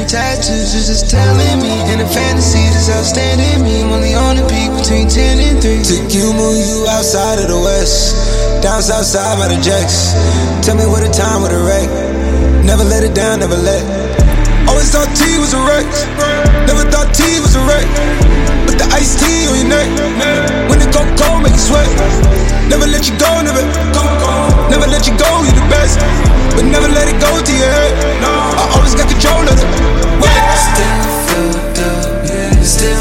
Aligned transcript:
17th 0.00 0.06
with 0.06 0.06
new 0.06 0.06
tattoos, 0.06 0.74
was 0.74 0.86
just 0.88 1.10
telling 1.10 1.60
me. 1.60 1.72
In 1.92 1.98
the 1.98 2.06
fantasy, 2.06 2.62
that's 2.72 2.88
outstanding 2.88 3.64
me. 3.64 3.82
I'm 3.82 3.92
only 3.92 4.14
on 4.14 4.36
the 4.36 4.46
peak 4.48 4.70
between 4.72 5.08
10 5.08 5.38
and 5.38 5.60
3. 5.60 5.82
Took 5.84 6.14
you, 6.14 6.32
move 6.32 6.66
you 6.66 6.86
outside 6.88 7.38
of 7.40 7.48
the 7.48 7.58
west. 7.58 8.62
Down 8.62 8.82
south 8.82 9.04
side 9.04 9.38
by 9.38 9.48
the 9.48 9.60
jacks. 9.60 10.14
Tell 10.64 10.76
me 10.76 10.86
what 10.86 11.02
a 11.02 11.10
time 11.10 11.42
with 11.42 11.52
a 11.52 11.60
wreck. 11.60 11.88
Never 12.64 12.84
let 12.84 13.04
it 13.04 13.14
down, 13.14 13.40
never 13.40 13.56
let. 13.56 13.82
Always 14.68 14.90
thought 14.92 15.08
T 15.16 15.38
was 15.38 15.52
a 15.54 15.60
wreck. 15.64 15.86
Never 16.68 16.84
thought 16.90 17.12
T 17.14 17.40
was 17.40 17.56
a 17.56 17.62
wreck. 17.64 17.88
Put 18.68 18.78
the 18.78 18.88
iced 18.92 19.20
tea 19.20 19.48
on 19.48 19.56
your 19.58 19.68
neck. 19.68 19.88
When 20.68 20.78
it 20.80 20.92
go 20.92 21.02
cold, 21.16 21.42
make 21.42 21.52
you 21.52 21.64
sweat. 21.64 21.88
Never 22.68 22.86
let 22.86 23.08
you 23.08 23.16
go, 23.18 23.30
never. 23.42 23.64
Never 24.70 24.86
let 24.86 25.06
you 25.06 25.14
go, 25.18 25.42
you 25.42 25.52
the 25.52 25.66
best. 25.68 25.98
But 26.54 26.64
never 26.64 26.88
let 26.88 27.08
it 27.08 27.18
go 27.20 27.42
to 27.42 27.52
your 27.52 27.70
head. 27.78 27.92
I 28.22 28.72
always 28.76 28.94
got 28.94 29.08
control 29.10 29.42
of 29.42 29.58
it. 29.58 29.68
Wait. 30.22 30.30
Still 30.70 31.02
fucked 31.26 31.78
up, 31.80 32.24
yeah, 32.30 32.62
still 32.62 32.99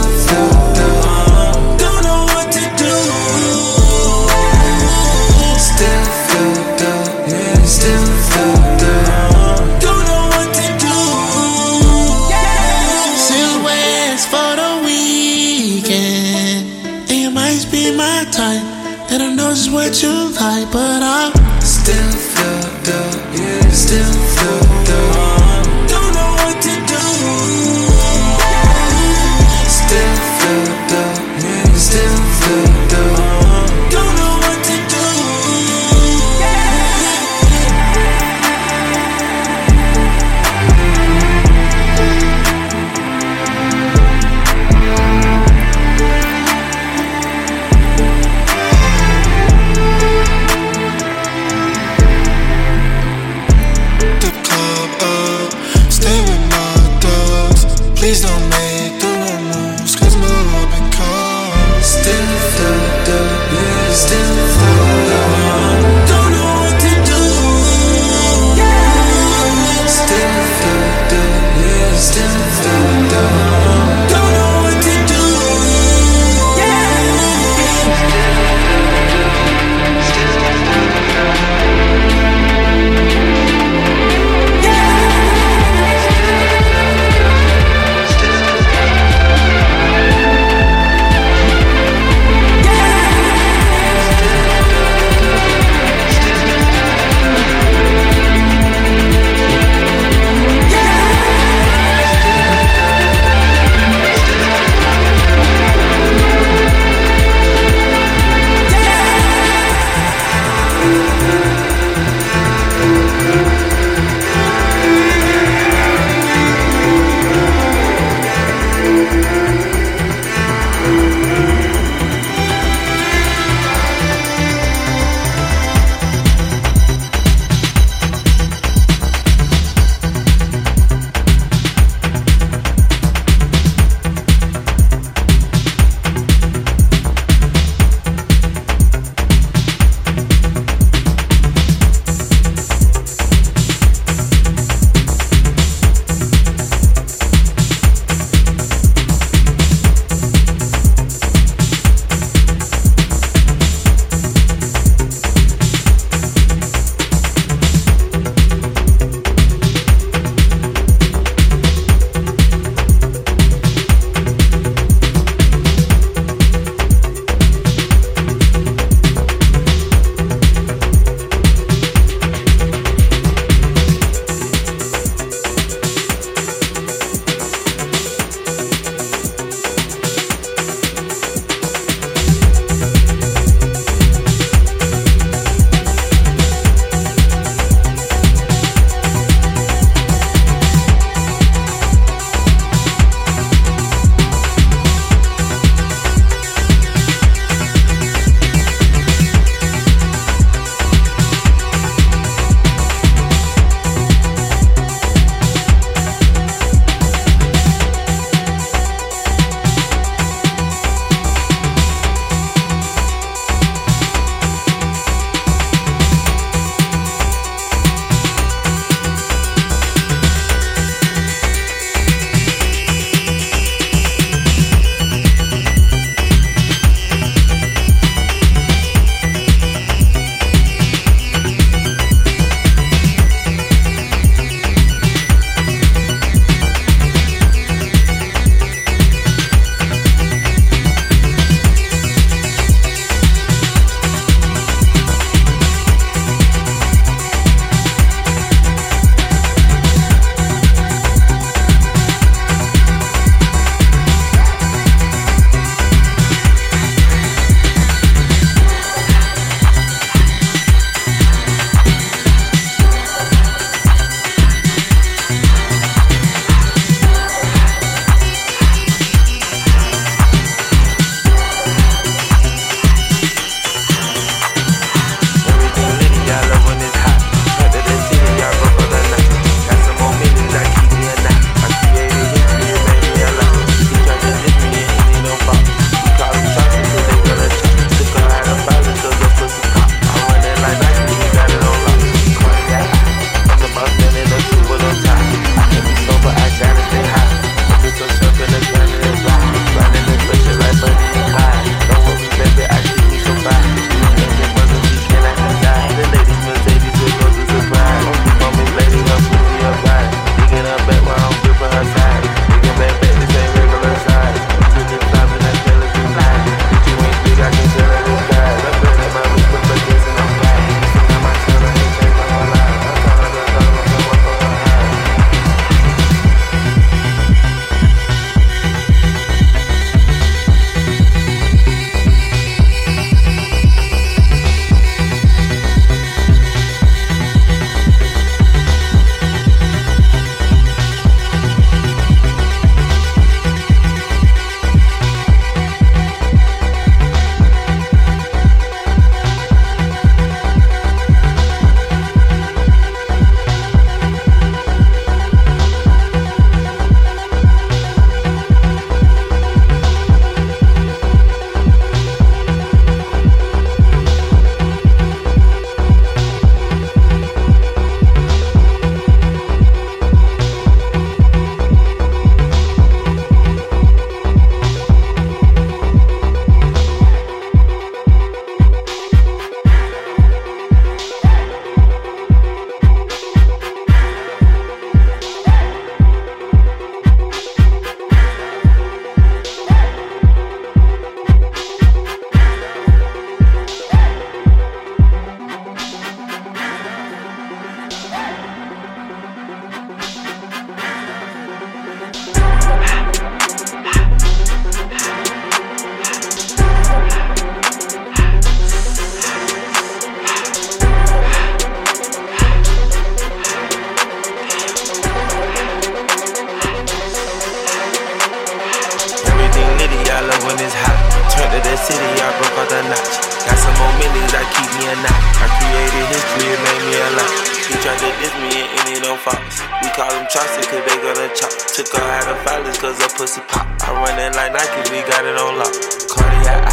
city, 421.85 422.09
I 422.19 422.29
broke 422.39 422.57
out 422.59 422.69
the 422.69 422.81
notch. 422.89 423.13
Got 423.45 423.57
some 423.59 423.75
more 423.79 423.93
millions, 423.99 424.33
I 424.35 424.43
keep 424.51 424.69
me 424.75 424.83
a 424.91 424.95
knot. 424.99 425.19
I 425.39 425.45
created 425.59 426.05
history, 426.11 426.47
it 426.51 426.59
made 426.59 426.83
me 426.87 426.95
a 426.99 427.09
lot. 427.15 427.31
He 427.69 427.75
tried 427.79 427.99
to 428.01 428.09
diss 428.19 428.35
me 428.41 428.51
and 428.65 428.71
any 428.83 428.99
don't 428.99 429.19
fox. 429.21 429.61
We 429.81 429.87
call 429.93 430.09
them 430.09 430.25
Chaucer, 430.27 430.65
cause 430.67 430.83
they 430.83 430.97
gonna 430.99 431.29
chop. 431.37 431.51
Took 431.75 431.89
her 431.95 432.03
out 432.03 432.27
of 432.27 432.37
filers, 432.43 432.77
cause 432.81 432.97
her 432.99 433.11
pussy 433.15 433.41
pop. 433.47 433.67
I 433.85 433.93
run 433.93 434.17
it 434.17 434.35
like 434.35 434.51
Nike, 434.51 434.89
we 434.91 435.05
got 435.05 435.23
it 435.23 435.37
on 435.37 435.61
lock. 435.61 435.73
Cardiac, 436.09 436.65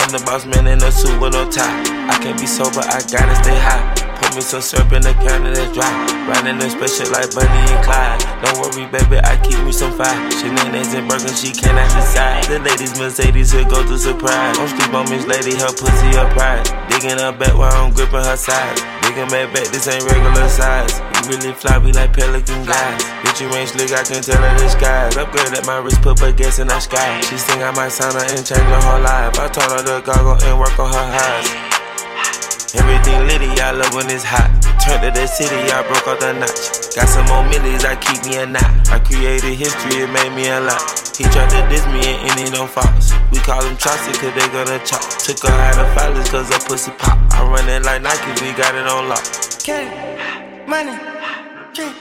I'm 0.00 0.10
the 0.14 0.22
boss 0.24 0.46
man 0.46 0.66
in 0.66 0.82
a 0.82 0.90
suit 0.92 1.18
with 1.20 1.34
no 1.34 1.50
tie. 1.50 1.82
I 2.08 2.16
can't 2.22 2.38
be 2.38 2.46
sober, 2.46 2.80
I 2.80 3.02
gotta 3.10 3.34
stay 3.42 3.58
high. 3.58 4.05
Me 4.36 4.44
some 4.44 4.60
syrup 4.60 4.92
in 4.92 5.00
the 5.00 5.16
counter 5.24 5.48
that's 5.48 5.72
dry. 5.72 5.88
Riding 6.28 6.60
the 6.60 6.68
special 6.68 7.08
like 7.08 7.32
Bonnie 7.32 7.72
and 7.72 7.80
Clyde. 7.80 8.20
Don't 8.44 8.60
worry, 8.60 8.84
baby, 8.92 9.16
I 9.16 9.40
keep 9.40 9.56
me 9.64 9.72
some 9.72 9.96
fire. 9.96 10.12
Shenanigans 10.28 10.92
and 10.92 11.08
Birkin, 11.08 11.32
she 11.32 11.56
cannot 11.56 11.88
decide. 11.96 12.44
The 12.44 12.60
ladies 12.60 13.00
Mercedes 13.00 13.56
here 13.56 13.64
go 13.64 13.80
to 13.80 13.96
surprise. 13.96 14.60
Don't 14.60 14.68
sleep 14.68 14.92
on 14.92 15.08
Miss 15.08 15.24
Lady, 15.24 15.56
her 15.56 15.72
pussy 15.72 16.12
her 16.20 16.28
pride. 16.36 16.68
Digging 16.92 17.16
her 17.16 17.32
back 17.32 17.56
while 17.56 17.72
I'm 17.80 17.96
gripping 17.96 18.28
her 18.28 18.36
sides. 18.36 18.84
Digging 19.08 19.32
back 19.32 19.56
back, 19.56 19.72
this 19.72 19.88
ain't 19.88 20.04
regular 20.04 20.48
size. 20.52 21.00
You 21.00 21.32
really 21.32 21.56
fly, 21.56 21.80
we 21.80 21.96
like 21.96 22.12
pelican 22.12 22.60
guys. 22.68 23.00
Bitch, 23.24 23.40
you 23.40 23.48
ain't 23.56 23.72
slick, 23.72 23.88
I 23.96 24.04
can 24.04 24.20
tell 24.20 24.36
her 24.36 24.68
skies. 24.68 25.16
Upgrade 25.16 25.56
at 25.56 25.64
my 25.64 25.80
wrist, 25.80 26.04
put 26.04 26.20
but 26.20 26.36
gas 26.36 26.60
in 26.60 26.68
the 26.68 26.76
sky. 26.76 27.24
She 27.24 27.40
think 27.40 27.64
I 27.64 27.72
might 27.72 27.88
sign 27.88 28.12
her 28.12 28.20
and 28.20 28.44
change 28.44 28.68
her 28.68 28.82
whole 28.84 29.00
life. 29.00 29.32
I 29.40 29.48
told 29.48 29.72
her 29.72 29.80
to 29.80 30.04
goggle 30.04 30.36
and 30.44 30.60
work 30.60 30.76
on 30.76 30.92
her 30.92 31.08
highs. 31.08 31.75
Everything 32.76 33.26
litty, 33.26 33.48
I 33.60 33.72
love 33.72 33.94
when 33.94 34.08
it's 34.10 34.24
hot. 34.24 34.52
Turned 34.84 35.02
to 35.02 35.10
the 35.10 35.26
city, 35.26 35.56
I 35.72 35.82
broke 35.88 36.06
out 36.06 36.20
the 36.20 36.32
notch. 36.32 36.94
Got 36.94 37.08
some 37.08 37.26
more 37.26 37.42
millions, 37.48 37.84
I 37.84 37.96
keep 37.96 38.22
me 38.24 38.36
a 38.36 38.46
knot. 38.46 38.70
I 38.92 38.98
created 39.00 39.56
history, 39.56 40.04
it 40.04 40.10
made 40.10 40.32
me 40.36 40.48
a 40.48 40.60
lot. 40.60 40.82
He 41.16 41.24
tried 41.24 41.50
to 41.50 41.60
diss 41.68 41.84
me 41.88 42.04
and 42.04 42.38
any 42.38 42.50
don't 42.50 42.70
false. 42.70 43.12
We 43.32 43.38
call 43.40 43.64
him 43.64 43.76
Chaucer, 43.76 44.12
cause 44.20 44.34
they 44.36 44.46
gonna 44.52 44.78
chop. 44.84 45.02
Took 45.24 45.42
her 45.48 45.54
out 45.54 45.80
of 45.80 45.88
filers, 45.96 46.28
cause 46.30 46.48
her 46.52 46.60
pussy 46.68 46.92
pop. 46.98 47.18
I 47.32 47.42
run 47.48 47.68
it 47.68 47.82
like 47.82 48.02
Nike, 48.02 48.30
we 48.44 48.52
got 48.52 48.74
it 48.74 48.86
on 48.86 49.08
lock. 49.08 49.24
K, 49.64 50.64
money, 50.68 50.96
K, 51.74 51.92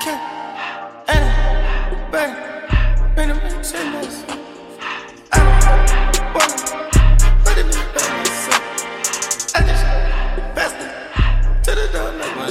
K, 0.00 0.04
Anna, 1.08 2.08
burn, 2.12 2.55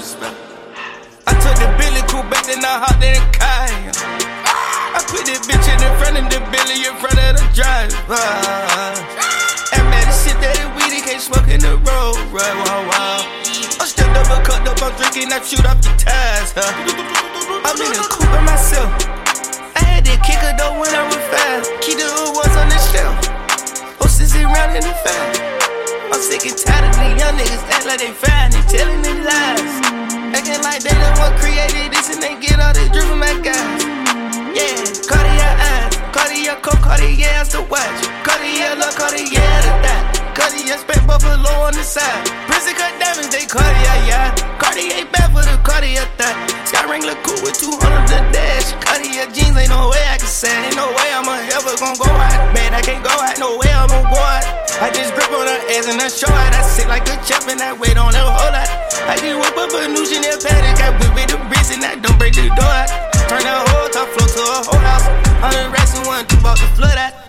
I 0.06 1.34
took 1.41 1.58
the 1.58 1.65
Billy 1.82 2.06
cool 2.06 2.22
back, 2.30 2.46
then 2.46 2.62
I 2.62 2.78
hopped 2.78 3.02
in 3.02 3.18
the 3.18 3.26
car. 3.34 3.65
I 4.94 5.02
put 5.10 5.26
this 5.26 5.41
bitch 5.50 5.65
in 5.65 5.82
the 5.82 5.89
front 5.98 6.22
of 6.22 6.30
the 6.30 6.46
Billy 6.54 6.86
in 6.86 6.94
front 7.02 7.18
of 7.18 7.41
the 7.41 7.46
driver. 7.58 8.13
And 9.74 9.82
man, 9.89 10.06
this 10.06 10.22
shit 10.22 10.38
that 10.46 10.62
it 10.62 10.70
weedy 10.78 11.02
can't 11.02 11.18
smoke 11.18 11.50
in 11.50 11.58
the 11.58 11.82
road, 11.82 12.22
right? 12.30 12.54
Wow, 12.54 12.86
wow. 12.86 13.26
I'm 13.82 13.89
stepped 13.89 14.13
up 14.13 14.30
and 14.30 14.46
cut 14.46 14.62
up, 14.70 14.78
I'm 14.78 14.94
drinking, 14.94 15.34
I 15.34 15.41
shoot 15.41 15.65
off 15.65 15.82
the 15.82 15.89
tires, 15.98 16.54
huh? 16.54 16.70
I'm 17.65 17.74
in 17.82 17.89
the 17.89 18.06
coupe 18.06 18.30
by 18.30 18.46
myself. 18.46 18.94
I 19.74 19.82
had 19.89 20.06
to 20.06 20.13
kick 20.22 20.38
her 20.38 20.54
though 20.54 20.78
when 20.78 20.94
I 20.94 21.02
was 21.10 21.18
fast. 21.34 21.74
Keep 21.82 21.98
the 21.98 22.06
was 22.30 22.54
on 22.54 22.70
the 22.70 22.78
shelf. 22.94 23.18
Oh, 23.98 24.06
sissy 24.06 24.46
round 24.46 24.78
in 24.78 24.86
the 24.86 24.94
fast. 25.02 25.41
I'm 26.13 26.22
sick 26.22 26.46
and 26.46 26.54
tired 26.54 26.86
of 26.86 26.94
these 26.94 27.18
young 27.18 27.34
niggas 27.41 27.65
act 27.74 27.89
like 27.89 28.06
they 28.06 28.13
fine 28.13 28.54
and 28.54 28.70
telling 28.70 29.02
them 29.02 29.26
lies. 29.26 29.94
Acting 30.36 30.62
like 30.67 30.84
they 30.84 30.91
the 30.91 31.10
one 31.15 31.32
created 31.39 31.95
this 31.95 32.12
and 32.12 32.21
they 32.21 32.36
get 32.43 32.60
all 32.60 32.74
this 32.76 32.91
drip 32.91 33.08
from 33.08 33.19
my 33.24 33.32
guys. 33.39 33.80
Yeah, 34.52 34.84
Cartier 35.08 35.52
eyes, 35.63 35.95
Cartier 36.12 36.56
coat, 36.60 36.82
Cartier 36.84 37.32
has 37.39 37.48
to 37.56 37.63
watch. 37.71 38.00
Cartier 38.28 38.76
look, 38.76 39.00
Cartier 39.00 39.32
the 39.32 39.71
that. 39.88 40.36
Cartier 40.36 40.76
spent 40.76 41.08
buffalo 41.08 41.63
on 41.63 41.71
the 41.71 41.88
side. 41.88 42.28
Prison 42.52 42.76
cut 42.76 42.91
diamonds, 43.00 43.32
they 43.32 43.48
Cartier, 43.48 43.95
yeah. 44.12 44.36
Cartier 44.60 45.08
bad 45.08 45.24
for 45.36 45.43
the 45.43 45.60
Cartier 45.67 46.08
thought. 46.15 46.36
Sky 46.63 46.88
Wrangler 46.88 47.19
cool 47.28 47.36
with 47.43 47.60
200 47.60 47.76
the 48.08 48.19
dash. 48.32 48.71
Cartier 48.80 49.28
jeans, 49.36 49.60
ain't 49.60 49.67
no 49.67 49.91
way 49.91 50.00
I 50.08 50.15
can 50.15 50.32
say. 50.32 50.56
Ain't 50.71 50.80
no 50.80 50.88
way 50.88 51.10
I'm 51.12 51.28
ever 51.28 51.76
gonna 51.76 52.00
go 52.00 52.08
out. 52.08 52.56
Man, 52.56 52.71
I 52.71 52.80
can't 52.80 53.04
go 53.04 53.12
out, 53.12 53.36
no 53.36 53.60
way 53.60 53.67
I'm 53.67 53.91
gonna 53.91 54.08
go 54.08 54.15
out. 54.15 54.48
I 54.80 54.88
just 54.95 55.12
grip 55.12 55.28
on 55.36 55.48
her 55.52 55.60
ass 55.76 55.91
and 55.91 56.00
I 56.00 56.08
show 56.08 56.32
out. 56.32 56.56
I 56.56 56.63
sit 56.63 56.88
like 56.88 57.04
a 57.12 57.19
champ 57.28 57.52
and 57.52 57.60
I 57.60 57.76
wait 57.76 58.00
on 58.00 58.15
her 58.15 58.30
whole 58.32 58.54
lot. 58.56 58.69
I 59.12 59.19
just 59.19 59.36
whip 59.36 59.58
up 59.60 59.76
a 59.76 59.91
new 59.91 60.08
Chanel 60.08 60.39
paddock. 60.39 60.80
I 60.80 60.95
whip 60.95 61.12
with 61.12 61.30
the 61.36 61.38
bricks 61.52 61.76
and 61.76 61.84
I 61.84 62.00
don't 62.00 62.15
break 62.15 62.34
the 62.39 62.48
door 62.56 62.71
out. 62.71 62.88
Turn 63.28 63.43
that 63.43 63.60
whole 63.67 63.91
top 63.91 64.08
floor 64.15 64.30
to 64.32 64.41
a 64.41 64.58
whole 64.63 64.84
house. 64.88 65.06
Hundred 65.43 65.67
racks 65.76 65.95
and 66.00 66.08
one, 66.08 66.24
two 66.28 66.39
bought 66.39 66.60
the 66.60 66.67
flood 66.80 66.95
out. 66.95 67.24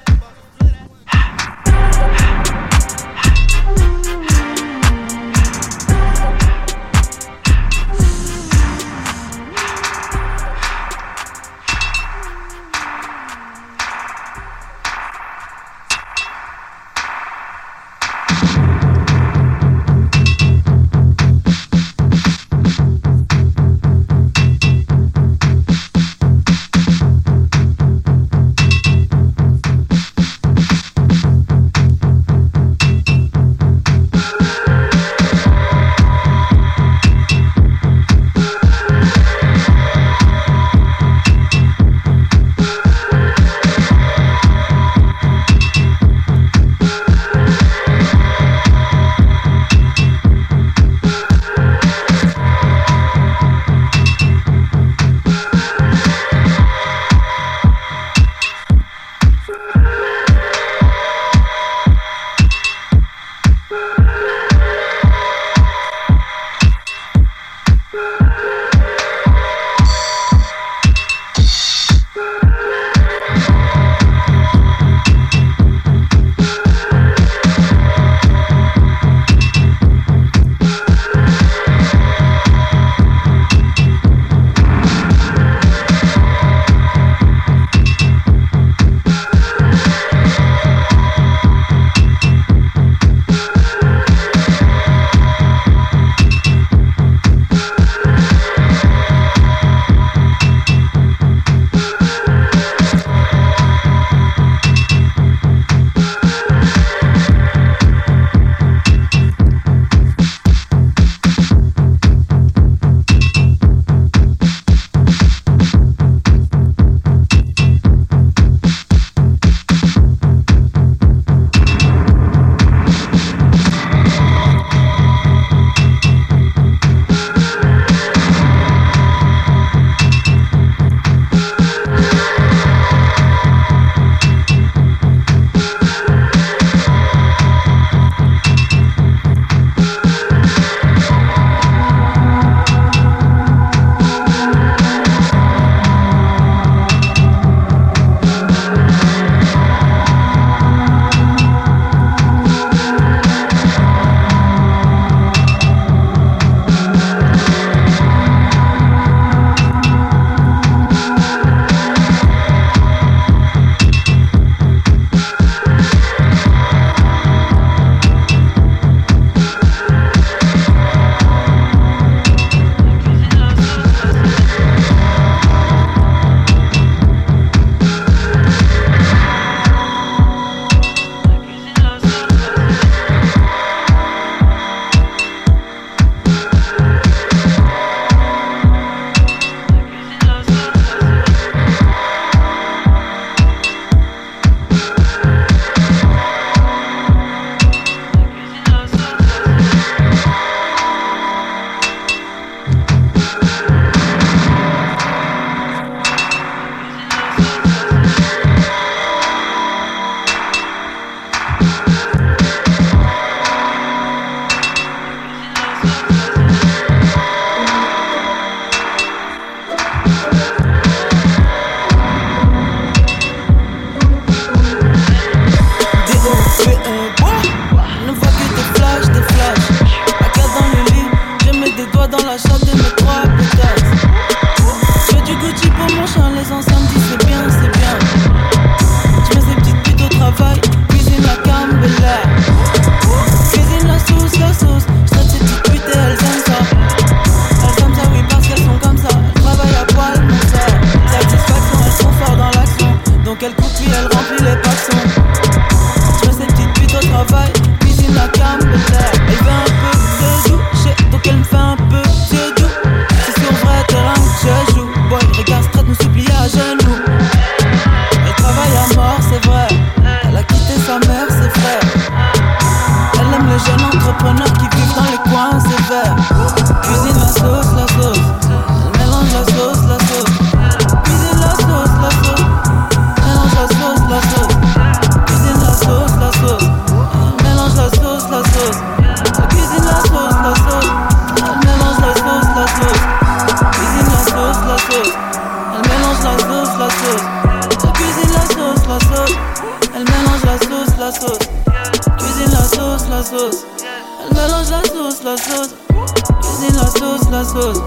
Cuisine 306.40 306.76
la 306.76 306.86
sauce, 306.86 307.30
la 307.30 307.44
sauce. 307.44 307.82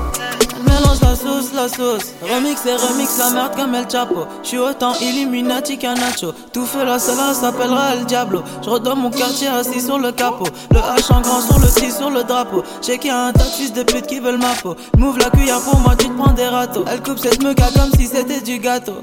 Mélange 0.65 1.01
la 1.01 1.15
sauce, 1.15 1.53
la 1.53 1.67
sauce. 1.69 2.13
Remix 2.21 2.65
et 2.65 2.75
remix 2.75 3.17
la 3.17 3.29
merde 3.31 3.55
comme 3.55 3.73
El 3.75 3.89
Chapo. 3.89 4.25
J'suis 4.43 4.57
autant 4.57 4.93
Illuminati 4.99 5.77
qu'un 5.77 5.95
nacho. 5.95 6.33
Tout 6.53 6.65
fait 6.65 6.85
la 6.85 6.99
cela 6.99 7.33
s'appellera 7.33 7.95
El 7.95 8.05
Diablo. 8.05 8.43
J'redonne 8.61 8.99
mon 8.99 9.09
quartier 9.09 9.47
assis 9.47 9.81
sur 9.81 9.97
le 9.97 10.11
capot. 10.11 10.47
Le 10.71 10.79
H 10.79 11.13
en 11.13 11.21
grand 11.21 11.41
sur 11.41 11.59
le 11.59 11.67
T 11.67 11.89
sur 11.89 12.09
le 12.09 12.23
drapeau. 12.23 12.63
J'sais 12.81 12.97
qu'il 12.97 13.09
y 13.09 13.13
a 13.13 13.27
un 13.27 13.31
tas 13.31 13.45
de 13.45 13.49
fils 13.49 13.73
de 13.73 13.83
pute 13.83 14.07
qui 14.07 14.19
veulent 14.19 14.37
ma 14.37 14.53
peau. 14.61 14.75
Move 14.97 15.17
la 15.17 15.29
cuillère 15.29 15.61
pour 15.61 15.79
moi, 15.79 15.95
tu 15.97 16.09
te 16.09 16.13
prends 16.13 16.33
des 16.33 16.47
râteaux. 16.47 16.85
Elle 16.91 17.01
coupe 17.01 17.19
cette 17.19 17.41
meuca 17.41 17.67
comme 17.75 17.91
si 17.97 18.07
c'était 18.07 18.41
du 18.41 18.59
gâteau. 18.59 18.95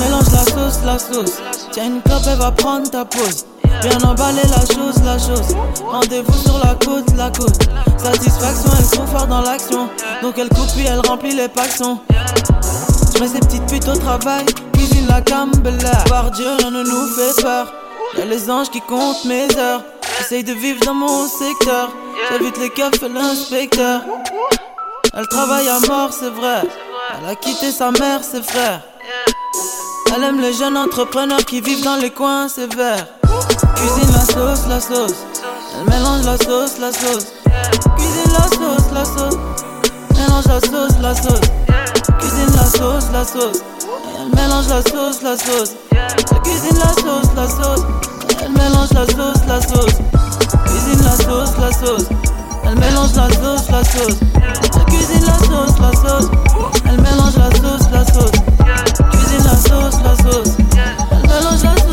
Mélange 0.00 0.30
la 0.32 0.44
sauce, 0.44 0.80
la 0.84 0.98
sauce. 0.98 1.38
Tiens 1.72 1.86
une 1.86 2.02
clope, 2.02 2.22
elle 2.26 2.38
va 2.38 2.52
prendre 2.52 2.90
ta 2.90 3.04
pause. 3.04 3.46
Bien 3.82 3.98
emballer 4.08 4.42
la 4.42 4.74
chose, 4.74 5.02
la 5.04 5.18
chose. 5.18 5.56
Rendez-vous 5.84 6.38
sur 6.38 6.58
la 6.64 6.74
côte, 6.74 7.14
la 7.16 7.30
côte. 7.30 7.62
Satisfaction, 7.98 8.70
sont 8.70 9.06
fortes 9.06 9.28
dans 9.28 9.40
l'action. 9.40 9.88
Donc 10.22 10.38
elle 10.38 10.48
coupe 10.48 10.72
puis 10.74 10.86
elle 10.86 11.00
remplit 11.06 11.34
les 11.34 11.48
paxons. 11.48 11.98
Je 13.14 13.20
mets 13.20 13.28
ces 13.28 13.40
petites 13.40 13.66
putes 13.66 13.88
au 13.88 13.96
travail. 13.96 14.44
Cuisine 14.72 15.06
la 15.06 15.20
Campbell. 15.20 15.78
Par 16.08 16.30
Dieu, 16.30 16.46
rien 16.58 16.70
ne 16.70 16.82
nous 16.82 17.06
fait 17.08 17.42
peur. 17.42 17.72
Y'a 18.18 18.24
les 18.24 18.50
anges 18.50 18.70
qui 18.70 18.80
comptent 18.80 19.24
mes 19.24 19.48
heures. 19.56 19.82
J'essaye 20.18 20.44
de 20.44 20.52
vivre 20.52 20.80
dans 20.84 20.94
mon 20.94 21.26
secteur. 21.26 21.90
J'évite 22.30 22.58
les 22.58 22.70
keufs 22.70 23.02
et 23.02 23.08
l'inspecteur. 23.08 24.02
Elle 25.16 25.28
travaille 25.28 25.68
à 25.68 25.80
mort, 25.80 26.12
c'est 26.12 26.30
vrai. 26.30 26.62
Elle 27.18 27.30
a 27.30 27.34
quitté 27.34 27.70
sa 27.70 27.90
mère, 27.90 28.22
ses 28.22 28.42
frères. 28.42 28.80
Elle 30.14 30.22
aime 30.22 30.40
les 30.40 30.52
jeunes 30.52 30.76
entrepreneurs 30.76 31.44
qui 31.44 31.60
vivent 31.60 31.84
dans 31.84 31.96
les 31.96 32.10
coins 32.10 32.48
sévères. 32.48 33.06
Cuisine 33.76 34.12
la 34.12 34.20
sauce, 34.20 34.66
la 34.68 34.80
sauce. 34.80 35.14
Elle 35.76 35.90
mélange 35.90 36.24
la 36.24 36.36
sauce, 36.38 36.78
la 36.80 36.92
sauce. 36.92 37.26
Cuisine 37.96 38.32
la 38.32 38.44
sauce, 38.48 38.90
la 38.92 39.04
sauce. 39.04 39.38
Mélange 40.16 40.46
la 40.46 40.60
sauce, 40.60 40.98
la 41.00 41.14
sauce. 41.14 41.40
Cuisine 42.18 42.56
la 42.56 42.64
sauce, 42.64 43.10
la 43.12 43.24
sauce. 43.24 43.62
Elle 44.18 44.34
mélange 44.34 44.68
la 44.68 44.82
sauce, 44.82 45.22
la 45.22 45.36
sauce. 45.36 45.74
Elle 45.92 46.40
cuisine 46.42 46.78
la 46.78 46.92
sauce, 47.02 47.30
la 47.36 47.48
sauce. 47.48 47.84
Elle 48.42 48.52
mélange 48.52 48.92
la 48.92 49.06
sauce, 49.06 49.46
la 49.46 49.60
sauce. 49.60 49.94
Cuisine 50.66 51.02
la 51.04 51.16
sauce, 51.16 51.52
la 51.60 51.72
sauce. 51.72 52.08
Elle 52.64 52.78
mélange 52.78 53.14
la 53.14 53.28
sauce, 53.30 53.70
la 53.70 53.84
sauce. 53.84 54.18
Elle 54.74 54.84
cuisine 54.86 55.24
la 55.26 55.38
sauce, 55.38 55.78
la 55.80 55.92
sauce. 55.92 56.30
Elle 56.86 57.00
mélange 57.00 57.36
la 57.36 57.50
sauce, 57.50 57.90
la 57.92 58.04
sauce. 58.04 58.32
Cuisine 59.10 59.44
la 59.44 59.56
sauce, 59.56 59.96
la 60.02 60.14
sauce. 60.22 60.56
Elle 61.12 61.28
mélange 61.28 61.62
la 61.62 61.74
sauce, 61.76 61.83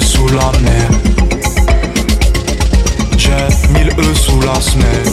sous 0.00 0.28
la 0.28 0.52
mer. 0.60 0.88
J'ai 3.18 3.72
mille 3.72 3.90
E 3.98 4.14
sous 4.14 4.40
la 4.40 4.60
semaine. 4.60 5.12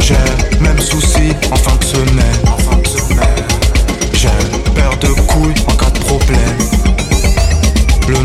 J'ai 0.00 0.60
même 0.60 0.78
souci 0.78 1.32
en 1.50 1.56
fin 1.56 1.76
de 1.76 1.84
semaine. 1.84 2.42
J'ai 4.14 4.28
peur 4.74 4.96
de 5.00 5.08
couilles 5.22 5.54
en 5.68 5.74
cas 5.74 5.90
de 5.90 5.98
problème. 5.98 6.58
Le 8.08 8.18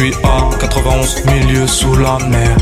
suis 0.00 0.14
à 0.24 0.48
91 0.58 1.26
milieu 1.26 1.66
sous 1.66 1.94
la 1.94 2.16
mer. 2.26 2.56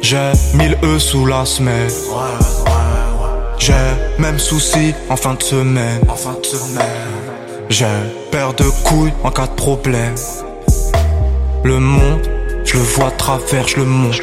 J'ai 0.00 0.30
1000 0.54 0.78
E 0.84 0.98
sous 1.00 1.26
la 1.26 1.44
semaine. 1.44 1.90
J'ai 3.58 3.72
même 4.20 4.38
souci 4.38 4.94
en 5.10 5.16
fin 5.16 5.34
de 5.34 5.42
semaine. 5.42 6.00
En 6.08 6.14
fin 6.14 6.36
de 6.40 6.46
semaine. 6.46 6.86
J'ai 7.68 7.86
paire 8.30 8.54
de 8.54 8.62
couilles 8.84 9.12
en 9.24 9.32
cas 9.32 9.48
de 9.48 9.54
problème. 9.54 10.14
Le 11.64 11.80
monde, 11.80 12.22
je 12.64 12.74
le 12.74 12.84
vois 12.84 13.08
à 13.08 13.10
travers, 13.10 13.66
je 13.66 13.78
le 13.78 13.86
monte. 13.86 14.22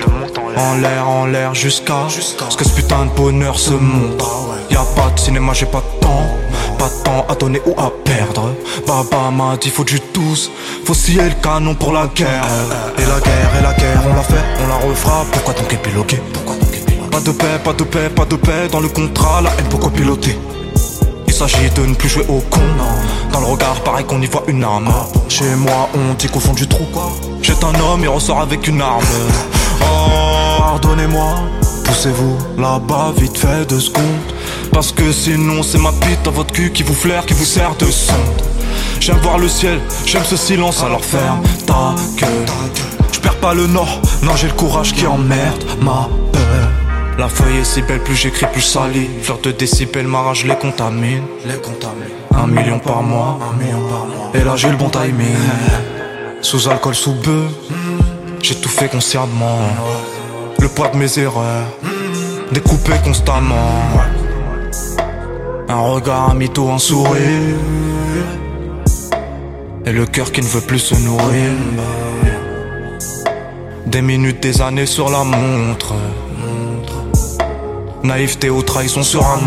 En 0.56 0.76
l'air, 0.76 1.10
en 1.10 1.26
l'air, 1.26 1.54
jusqu'à 1.54 2.08
ce 2.08 2.56
que 2.56 2.64
ce 2.64 2.74
putain 2.74 3.04
de 3.08 3.12
bonheur 3.18 3.60
se 3.60 3.74
montre. 3.74 4.30
Y 4.72 4.76
a 4.76 4.86
pas 4.96 5.12
de 5.14 5.20
cinéma, 5.20 5.52
j'ai 5.52 5.66
pas 5.66 5.84
de 5.88 6.00
temps. 6.00 6.30
Pas 6.80 6.88
de 6.88 7.04
temps 7.04 7.26
à 7.28 7.36
donner 7.36 7.62
ou 7.66 7.74
à 7.78 7.92
perdre. 8.26 8.54
Baba 8.88 9.32
m'a 9.32 9.58
dit 9.58 9.70
faut 9.70 9.84
du 9.84 10.00
tous. 10.00 10.52
Faut 10.86 10.94
scier 10.94 11.24
le 11.24 11.36
canon 11.42 11.76
pour 11.76 11.94
la 11.94 12.08
guerre. 12.08 12.46
Et 12.98 13.02
la 13.02 13.20
guerre, 13.20 13.52
et 13.60 13.64
la 13.64 13.74
guerre, 13.74 14.02
on 14.10 14.14
l'a 14.14 14.24
fait, 14.24 14.46
on 14.64 14.68
la 14.68 14.76
refera. 14.76 15.26
Pourquoi 15.32 15.54
donc 15.54 15.72
épiloguer 15.74 16.22
Pourquoi 16.34 16.56
Pas 17.12 17.20
de 17.22 17.32
paix, 17.32 17.60
pas 17.64 17.74
de 17.74 17.84
paix, 17.84 18.10
pas 18.10 18.26
de 18.26 18.36
paix. 18.36 18.68
Dans 18.72 18.80
le 18.80 18.90
contrat, 18.90 19.42
la 19.42 19.50
haine 19.52 19.68
pourquoi 19.70 19.90
piloter? 19.92 20.38
Il 21.28 21.34
s'agit 21.34 21.70
de 21.76 21.86
ne 21.86 21.94
plus 21.96 22.08
jouer 22.08 22.26
au 22.30 22.40
con 22.50 22.62
Dans 23.34 23.42
le 23.42 23.48
regard 23.48 23.82
pareil 23.82 24.06
qu'on 24.06 24.22
y 24.22 24.28
voit 24.28 24.44
une 24.48 24.64
arme 24.64 24.94
Chez 25.28 25.54
moi 25.56 25.90
on 25.94 26.14
dit 26.14 26.28
qu'au 26.28 26.40
fond 26.40 26.54
du 26.54 26.66
trou 26.66 26.86
Jette 27.42 27.62
un 27.62 27.78
homme 27.82 28.06
et 28.06 28.08
ressort 28.08 28.40
avec 28.40 28.66
une 28.70 28.82
arme 28.82 29.04
Oh 29.82 30.60
pardonnez-moi 30.60 31.36
Poussez-vous 31.86 32.38
là-bas 32.58 33.14
vite 33.18 33.38
fait 33.38 33.66
deux 33.68 33.80
secondes 33.80 34.04
Parce 34.72 34.92
que 34.92 35.12
sinon 35.12 35.64
c'est 35.64 35.78
ma 35.78 35.92
bite 35.92 36.24
dans 36.24 36.32
votre 36.32 36.54
cul 36.54 36.72
qui 36.72 36.84
vous 36.84 36.94
flaire, 36.94 37.26
qui 37.26 37.34
vous 37.34 37.46
sert 37.46 37.76
de 37.76 37.86
sonde 37.86 38.42
J'aime 39.00 39.18
voir 39.18 39.38
le 39.38 39.48
ciel, 39.48 39.80
j'aime 40.06 40.24
ce 40.26 40.36
silence 40.36 40.84
alors 40.84 41.04
ferme 41.04 41.42
ta 41.66 41.96
gueule 42.18 42.46
Je 43.12 43.20
perds 43.20 43.40
pas 43.40 43.54
le 43.54 43.68
nord, 43.68 44.02
non 44.24 44.36
j'ai 44.36 44.48
le 44.48 44.54
courage 44.54 44.94
qui 44.94 45.06
emmerde 45.06 45.64
ma 45.82 46.10
peur 46.32 46.42
la 47.18 47.30
feuille 47.30 47.60
est 47.60 47.64
si 47.64 47.82
belle, 47.82 48.02
plus 48.02 48.16
j'écris, 48.16 48.46
plus 48.52 48.62
ça 48.62 48.90
lit. 48.90 49.08
Fleur 49.22 49.40
de 49.40 49.52
décibels, 49.52 50.06
ma 50.06 50.22
rage 50.22 50.46
les 50.46 50.56
contamine. 50.56 51.24
Les 51.46 51.56
contamine. 51.56 52.10
Un 52.36 52.48
million 52.48 52.78
par 52.78 53.02
mois. 53.04 53.40
Un 53.42 53.58
million 53.58 53.80
par 53.88 54.06
mois. 54.06 54.32
Et 54.34 54.44
là 54.44 54.58
j'ai 54.58 54.70
le 54.70 54.76
bon 54.76 54.90
timing. 54.90 55.34
Sous 56.42 56.68
alcool, 56.68 56.94
sous 56.94 57.14
bœuf. 57.14 57.52
J'ai 58.42 58.56
tout 58.56 58.70
fait 58.70 58.90
consciemment. 58.90 59.60
Le 60.66 60.70
poids 60.70 60.88
de 60.88 60.98
mes 60.98 61.20
erreurs. 61.20 61.78
Découpé 62.52 62.94
constamment. 63.04 63.84
Un 65.70 65.80
regard, 65.80 66.32
un 66.32 66.34
mytho, 66.34 66.72
un 66.72 66.80
sourire. 66.80 67.60
Et 69.86 69.92
le 69.92 70.08
cœur 70.08 70.32
qui 70.32 70.42
ne 70.42 70.48
veut 70.48 70.62
plus 70.62 70.80
se 70.80 70.96
nourrir. 70.96 71.52
Des 73.86 74.02
minutes, 74.02 74.42
des 74.42 74.60
années 74.60 74.88
sur 74.88 75.12
la 75.12 75.24
montre. 75.24 75.94
Naïveté 78.02 78.50
ou 78.50 78.64
trahison 78.64 79.04
sur 79.04 79.24
un 79.24 79.42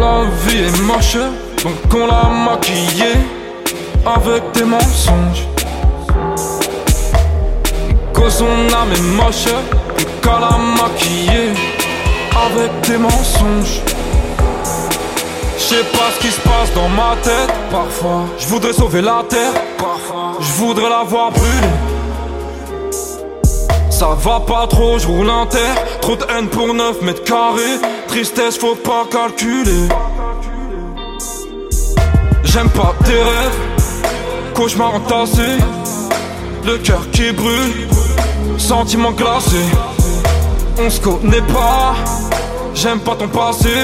la 0.00 0.24
vie 0.44 0.64
est 0.64 0.80
moche, 0.82 1.16
donc 1.62 1.74
on 1.94 2.06
l'a 2.06 2.28
maquillée 2.50 3.20
avec 4.06 4.42
des 4.52 4.64
mensonges. 4.64 5.46
Que 8.14 8.30
son 8.30 8.46
âme 8.46 8.92
est 8.94 9.02
moche, 9.22 9.46
et 9.98 10.26
la 10.26 10.56
maquiller 10.80 11.52
avec 12.46 12.80
des 12.88 12.96
mensonges. 12.96 13.82
Je 15.58 15.62
sais 15.62 15.84
pas 15.92 16.10
ce 16.14 16.20
qui 16.20 16.32
se 16.32 16.40
passe 16.40 16.72
dans 16.74 16.88
ma 16.88 17.14
tête 17.22 17.52
parfois. 17.70 18.24
Je 18.38 18.46
voudrais 18.46 18.72
sauver 18.72 19.02
la 19.02 19.22
terre 19.28 19.52
parfois. 19.76 20.32
Je 20.40 20.52
voudrais 20.52 20.88
la 20.88 21.04
voir 21.04 21.30
brûler. 21.30 21.74
Ça 23.90 24.16
va 24.18 24.40
pas 24.40 24.66
trop, 24.66 24.98
je 24.98 25.06
roule 25.06 25.28
un 25.28 25.44
terre. 25.44 25.76
Trop 26.00 26.16
de 26.16 26.24
haine 26.30 26.48
pour 26.48 26.72
9 26.72 27.02
mètres 27.02 27.22
carrés. 27.24 27.78
Tristesse, 28.10 28.58
faut 28.58 28.74
pas 28.74 29.06
calculer. 29.08 29.86
J'aime 32.42 32.68
pas 32.70 32.92
tes 33.04 33.12
rêves, 33.12 34.52
cauchemar 34.52 34.96
entassé. 34.96 35.58
Le 36.66 36.78
cœur 36.78 37.08
qui 37.12 37.30
brûle, 37.30 37.86
sentiment 38.58 39.12
glacé. 39.12 39.62
On 40.76 40.90
se 40.90 41.00
connaît 41.00 41.40
pas, 41.52 41.94
j'aime 42.74 42.98
pas 42.98 43.14
ton 43.14 43.28
passé. 43.28 43.76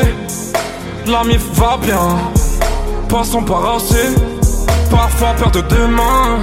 La 1.07 1.23
mif 1.23 1.43
va 1.53 1.77
bien, 1.77 2.19
passons 3.09 3.43
par 3.43 3.77
assez. 3.77 4.13
Parfois 4.91 5.35
peur 5.39 5.53
de 5.53 5.61
demain, 5.61 6.41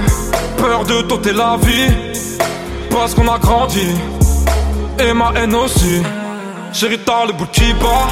peur 0.56 0.86
de 0.86 1.02
t'ôter 1.02 1.34
la 1.34 1.58
vie. 1.60 1.92
Parce 2.90 3.14
qu'on 3.14 3.28
a 3.28 3.38
grandi, 3.38 3.88
et 4.98 5.12
ma 5.12 5.32
haine 5.36 5.54
aussi. 5.54 6.00
Chérie, 6.74 6.98
t'as 6.98 7.24
le 7.24 7.32
bout 7.32 7.46
qui 7.52 7.72
bat, 7.74 8.08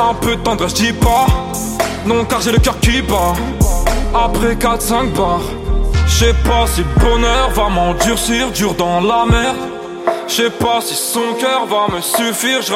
un 0.00 0.12
peu 0.14 0.34
de 0.34 0.42
tendresse, 0.42 0.74
dis 0.74 0.92
pas. 0.92 1.26
Non, 2.04 2.24
car 2.24 2.40
j'ai 2.40 2.50
le 2.50 2.58
cœur 2.58 2.80
qui 2.80 3.00
bat. 3.00 3.32
Après 4.12 4.56
4-5 4.56 5.12
bars, 5.12 5.38
je 6.08 6.12
sais 6.12 6.34
pas 6.44 6.66
si 6.66 6.80
le 6.80 7.00
bonheur 7.00 7.50
va 7.50 7.68
m'endurcir, 7.68 8.50
dur 8.50 8.74
dans 8.74 9.00
la 9.00 9.24
merde. 9.26 9.56
Je 10.26 10.34
sais 10.34 10.50
pas 10.50 10.80
si 10.80 10.96
son 10.96 11.34
cœur 11.38 11.66
va 11.66 11.94
me 11.94 12.00
suffire, 12.00 12.60
je 12.60 12.72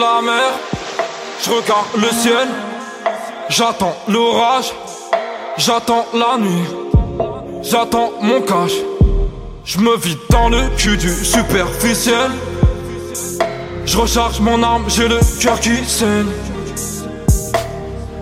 la 0.00 0.22
mer. 0.22 0.50
Je 1.42 1.50
regarde 1.50 1.86
le 1.98 2.08
ciel, 2.08 2.48
j'attends 3.50 3.94
l'orage, 4.08 4.72
j'attends 5.58 6.06
la 6.14 6.38
nuit, 6.38 6.64
j'attends 7.60 8.12
mon 8.22 8.40
cash. 8.40 8.72
Je 9.66 9.78
me 9.78 9.94
vide 9.98 10.18
dans 10.30 10.48
le 10.48 10.68
cul 10.78 10.96
du 10.96 11.10
superficiel. 11.22 12.30
Je 13.86 13.98
recharge 13.98 14.40
mon 14.40 14.62
arme, 14.62 14.84
j'ai 14.88 15.08
le 15.08 15.20
cœur 15.40 15.60
qui 15.60 15.84
saigne. 15.84 16.26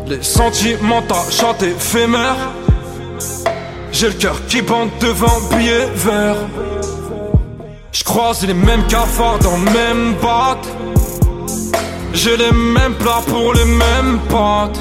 Les 0.07 0.23
sentiments 0.23 1.03
tachent 1.03 1.63
éphémères. 1.63 2.51
J'ai 3.93 4.09
le 4.09 4.15
cœur 4.15 4.45
qui 4.49 4.61
bande 4.63 4.91
devant 5.01 5.41
billet 5.51 5.87
vert. 5.95 6.37
Je 7.93 8.05
croise 8.05 8.45
les 8.47 8.55
mêmes 8.55 8.87
cafards 8.89 9.39
dans 9.39 9.57
le 9.57 9.71
même 9.71 10.15
batte. 10.21 10.67
J'ai 12.13 12.37
les 12.37 12.53
mêmes 12.53 12.95
plats 12.95 13.23
pour 13.27 13.55
les 13.55 13.65
mêmes 13.65 14.19
pâtes. 14.29 14.79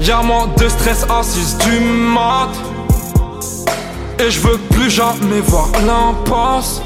Y'a 0.00 0.22
moins 0.22 0.48
de 0.56 0.68
stress 0.68 1.04
assise 1.10 1.58
du 1.58 1.80
mat. 1.80 2.50
Et 4.18 4.30
je 4.30 4.40
veux 4.40 4.58
plus 4.70 4.90
jamais 4.90 5.40
voir 5.40 5.68
l'impasse. 5.86 6.80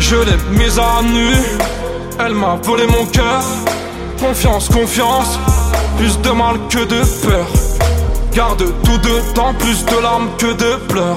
Je 0.00 0.16
l'ai 0.16 0.58
mise 0.58 0.78
à 0.78 1.02
nu. 1.02 1.34
Elle 2.18 2.34
m'a 2.34 2.58
volé 2.62 2.86
mon 2.86 3.04
cœur. 3.06 3.42
Confiance, 4.18 4.68
confiance. 4.68 5.38
Plus 5.98 6.18
de 6.20 6.30
mal 6.30 6.56
que 6.70 6.78
de 6.78 7.04
peur. 7.26 7.46
Garde 8.34 8.64
tout 8.82 8.98
de 8.98 9.20
temps, 9.34 9.52
plus 9.58 9.84
de 9.84 10.02
larmes 10.02 10.30
que 10.38 10.52
de 10.54 10.76
pleurs. 10.88 11.16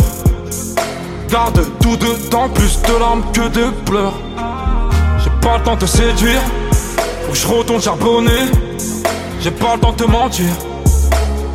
Garde 1.30 1.66
tout 1.82 1.96
de 1.96 2.30
temps, 2.30 2.50
plus 2.50 2.82
de 2.82 3.00
larmes 3.00 3.24
que 3.32 3.48
de 3.48 3.70
pleurs. 3.86 4.20
J'ai 5.24 5.32
pas 5.42 5.58
le 5.58 5.64
temps 5.64 5.78
de 5.78 5.86
séduire. 5.86 6.42
Faut 7.26 7.32
que 7.32 7.38
je 7.38 7.48
retourne 7.48 7.82
charbonner. 7.82 8.52
J'ai 9.42 9.52
pas 9.52 9.76
le 9.76 9.80
temps 9.80 9.94
de 9.94 10.04
te 10.04 10.10
mentir. 10.10 10.54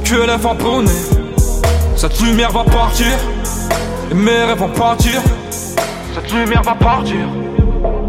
Que 0.03 0.15
lève 0.15 0.47
abonné. 0.47 0.91
Cette 1.95 2.19
lumière 2.21 2.53
va 2.53 2.65
partir. 2.65 3.13
Et 4.11 4.15
mes 4.15 4.45
rêves 4.45 4.59
vont 4.59 4.71
partir. 4.71 5.21
Cette 6.21 6.33
lumière 6.33 6.63
va 6.63 6.75
partir. 6.75 7.29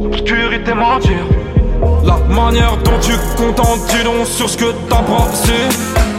Obscurité 0.04 0.74
mentir. 0.74 1.20
La 2.04 2.18
manière 2.34 2.76
dont 2.78 3.00
tu 3.00 3.12
contentes, 3.38 3.86
dis 3.90 4.04
donc 4.04 4.26
sur 4.26 4.50
ce 4.50 4.58
que 4.58 4.74
t'as 4.90 5.02
brassé. 5.02 5.54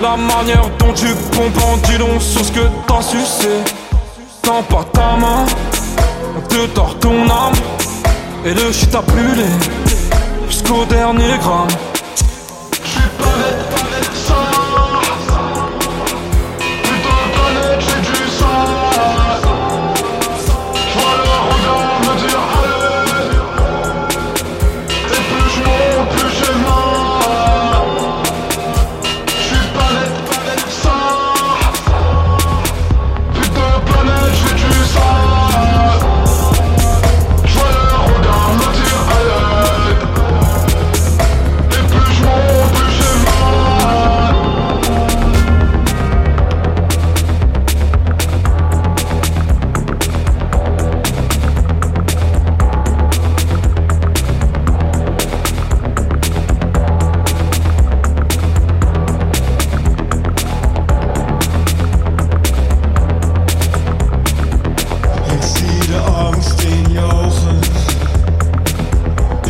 La 0.00 0.16
manière 0.16 0.70
dont 0.78 0.92
tu 0.92 1.06
pompes, 1.32 1.82
dis 1.86 1.98
donc 1.98 2.22
sur 2.22 2.44
ce 2.44 2.52
que 2.52 2.60
t'as 2.86 3.02
sucé. 3.02 3.48
Tends 4.40 4.62
pas 4.62 4.84
ta 4.92 5.16
main, 5.16 5.44
te 6.48 6.66
tord 6.66 6.96
ton 7.00 7.24
âme. 7.24 7.58
Et 8.44 8.54
le 8.54 8.70
shit 8.70 8.94
a 8.94 9.02
brûlé 9.02 9.46
jusqu'au 10.48 10.84
dernier 10.84 11.38
gramme. 11.40 11.66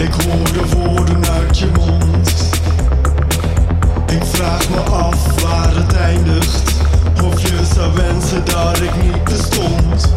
Ik 0.01 0.13
hoor 0.13 0.53
de 0.53 0.77
woorden 0.77 1.31
uit 1.31 1.59
je 1.59 1.67
mond. 1.77 2.51
Ik 4.07 4.25
vraag 4.25 4.69
me 4.69 4.79
af 4.79 5.43
waar 5.43 5.75
het 5.75 5.97
eindigt. 5.97 6.75
Of 7.25 7.41
je 7.41 7.61
zou 7.75 7.93
wensen 7.95 8.45
dat 8.45 8.81
ik 8.81 9.03
niet 9.03 9.25
bestond. 9.25 10.13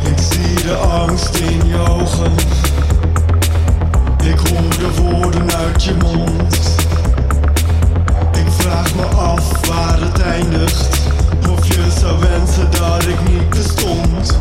Ik 0.00 0.18
zie 0.18 0.54
de 0.54 0.74
angst 0.74 1.36
in 1.36 1.68
je 1.68 1.78
ogen. 1.78 2.32
Ik 4.24 4.38
hoor 4.38 4.70
de 4.78 5.02
woorden 5.02 5.54
uit 5.54 5.84
je 5.84 5.94
mond. 6.02 6.74
Ik 8.32 8.52
vraag 8.58 8.94
me 8.94 9.04
af 9.04 9.66
waar 9.66 10.00
het 10.00 10.22
eindigt. 10.22 10.88
Of 11.50 11.66
je 11.66 11.84
zou 12.00 12.18
wensen 12.20 12.70
dat 12.70 13.02
ik 13.02 13.30
niet 13.30 13.50
bestond. 13.50 14.38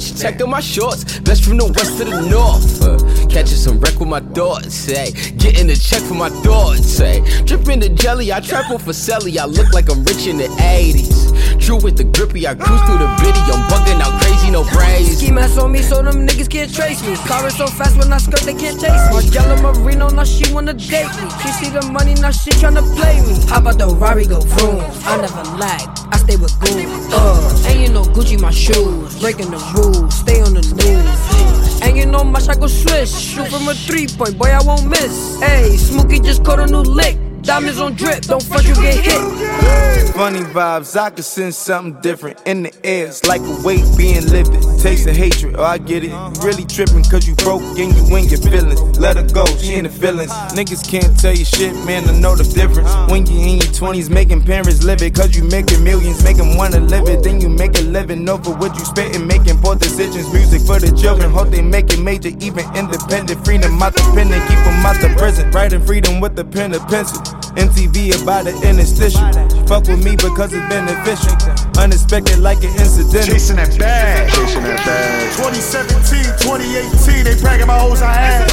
She 0.00 0.14
checking 0.14 0.48
my 0.48 0.60
shorts, 0.60 1.18
best 1.20 1.44
from 1.44 1.58
the 1.58 1.66
west 1.66 1.98
to 1.98 2.04
the 2.04 2.20
north. 2.28 2.82
Uh, 2.82 2.96
catching 3.28 3.58
some 3.58 3.78
wreck 3.80 3.98
with 4.00 4.08
my 4.08 4.20
thoughts, 4.20 4.74
say. 4.74 5.12
Getting 5.36 5.68
a 5.68 5.76
check 5.76 6.02
for 6.02 6.14
my 6.14 6.30
thoughts, 6.30 6.86
say. 6.86 7.20
Dripping 7.44 7.80
the 7.80 7.90
jelly, 7.90 8.32
I 8.32 8.40
trap 8.40 8.66
for 8.66 8.92
Selly. 8.92 9.36
I 9.36 9.44
look 9.44 9.72
like 9.72 9.90
I'm 9.90 10.04
rich 10.04 10.26
in 10.26 10.38
the 10.38 10.48
80s. 10.60 11.60
True 11.60 11.76
with 11.76 11.96
the 11.96 12.04
grippy, 12.04 12.46
I 12.46 12.54
cruise 12.54 12.80
through 12.88 12.98
the 12.98 13.10
bitty. 13.20 13.40
I'm 13.52 13.62
bugging 13.68 14.00
out 14.00 14.14
crazy, 14.22 14.29
no 14.50 14.64
braids. 14.64 15.18
Ski 15.18 15.30
mask 15.30 15.58
on 15.58 15.72
me 15.72 15.82
so 15.82 16.02
them 16.02 16.26
niggas 16.26 16.50
can't 16.50 16.72
trace 16.72 17.00
me. 17.06 17.16
Carring 17.28 17.50
so 17.50 17.66
fast 17.66 17.96
when 17.98 18.12
I 18.12 18.18
skirt, 18.18 18.40
they 18.40 18.54
can't 18.54 18.78
chase 18.80 19.04
me. 19.10 19.30
Yellow 19.30 19.56
Marino, 19.62 20.08
now 20.08 20.24
she 20.24 20.52
wanna 20.52 20.74
date 20.74 21.10
me. 21.20 21.30
She 21.40 21.48
see 21.58 21.70
the 21.70 21.88
money, 21.92 22.14
now 22.14 22.30
she 22.30 22.50
tryna 22.50 22.84
play 22.96 23.20
me. 23.20 23.34
How 23.48 23.60
about 23.60 23.78
the 23.78 23.86
Rari 23.86 24.26
go 24.26 24.40
vroom? 24.40 24.82
I 25.04 25.16
never 25.16 25.44
lag, 25.56 25.88
I 26.12 26.16
stay 26.18 26.36
with 26.36 26.58
goons. 26.60 27.08
Uh, 27.12 27.64
and 27.68 27.80
you 27.80 27.88
know 27.92 28.02
Gucci 28.02 28.40
my 28.40 28.50
shoes, 28.50 29.18
breaking 29.20 29.50
the 29.50 29.60
rules, 29.74 30.14
stay 30.18 30.40
on 30.40 30.54
the 30.54 30.62
news. 30.62 31.82
And 31.82 31.96
you 31.96 32.06
know 32.06 32.24
my 32.24 32.40
shot 32.40 32.60
go 32.60 32.66
swish, 32.66 33.10
shoot 33.10 33.48
from 33.48 33.68
a 33.68 33.74
three 33.74 34.06
point, 34.06 34.36
boy 34.38 34.50
I 34.50 34.62
won't 34.62 34.88
miss. 34.88 35.40
Hey, 35.40 35.76
Smokey 35.76 36.20
just 36.20 36.44
caught 36.44 36.60
a 36.60 36.66
new 36.66 36.82
lick. 36.82 37.16
Diamonds 37.50 37.80
on 37.80 37.94
drip, 37.94 38.22
don't 38.22 38.44
fuck 38.44 38.62
you 38.62 38.74
get 38.76 38.94
hit. 39.04 40.14
Funny 40.14 40.38
vibes, 40.38 40.96
I 40.96 41.10
can 41.10 41.24
sense 41.24 41.56
something 41.56 42.00
different 42.00 42.40
in 42.46 42.62
the 42.62 42.72
air. 42.84 43.08
It's 43.08 43.26
like 43.26 43.40
a 43.40 43.62
weight 43.64 43.82
being 43.98 44.24
lifted. 44.28 44.62
Taste 44.78 45.08
of 45.08 45.16
hatred, 45.16 45.56
oh 45.58 45.64
I 45.64 45.78
get 45.78 46.04
it. 46.04 46.14
Really 46.44 46.64
tripping 46.64 47.02
cause 47.02 47.26
you 47.26 47.34
broke 47.34 47.62
and 47.76 47.90
you 47.90 48.16
in 48.16 48.28
your 48.28 48.38
feelings. 48.38 48.80
Let 49.00 49.16
her 49.16 49.26
go, 49.26 49.44
she 49.58 49.74
in 49.74 49.82
the 49.82 49.90
feelings. 49.90 50.30
Niggas 50.54 50.88
can't 50.88 51.18
tell 51.18 51.34
you 51.34 51.44
shit, 51.44 51.74
man, 51.84 52.08
I 52.08 52.16
know 52.20 52.36
the 52.36 52.44
difference. 52.44 52.94
When 53.10 53.26
you 53.26 53.40
in 53.40 53.58
your 53.58 53.72
20s, 53.74 54.10
making 54.10 54.44
parents 54.44 54.84
live 54.84 55.02
it. 55.02 55.16
Cause 55.16 55.34
you 55.34 55.42
making 55.42 55.82
millions, 55.82 56.22
them 56.22 56.56
wanna 56.56 56.78
live 56.78 57.08
it. 57.08 57.24
Then 57.24 57.40
you 57.40 57.48
make 57.48 57.76
a 57.78 57.82
living 57.82 58.28
over 58.28 58.52
what 58.52 58.78
you 58.78 58.84
spitting, 58.84 59.26
making 59.26 59.58
poor 59.58 59.74
decisions. 59.74 60.32
Music 60.32 60.62
for 60.62 60.78
the 60.78 60.94
children, 60.94 61.32
hope 61.32 61.48
they 61.48 61.62
make 61.62 61.92
it 61.92 61.98
major, 61.98 62.30
even 62.38 62.62
independent. 62.76 63.44
Freedom 63.44 63.76
pen 63.78 64.32
and 64.32 64.42
keep 64.48 64.58
them 64.62 64.86
out 64.86 65.00
the 65.02 65.12
prison. 65.18 65.50
Writing 65.50 65.82
freedom 65.84 66.20
with 66.20 66.36
the 66.36 66.44
pen 66.44 66.72
and 66.74 66.82
pencil. 66.88 67.39
MTV 67.56 68.22
about 68.22 68.44
the 68.44 68.54
interstitial. 68.62 69.24
Fuck 69.66 69.86
with 69.86 70.04
me 70.04 70.16
because 70.16 70.52
it's 70.52 70.66
beneficial. 70.68 71.34
Unexpected 71.78 72.38
like 72.38 72.62
an 72.64 72.74
incident. 72.78 73.26
Chasing 73.26 73.56
that 73.56 73.76
bag. 73.78 74.30
Chasing 74.30 74.62
that 74.64 74.82
bag. 74.84 75.30
2017, 75.38 76.24
2018, 76.42 77.24
they 77.24 77.36
bragging 77.40 77.66
my 77.66 77.78
hoes 77.78 78.02
I 78.02 78.12
had. 78.12 78.50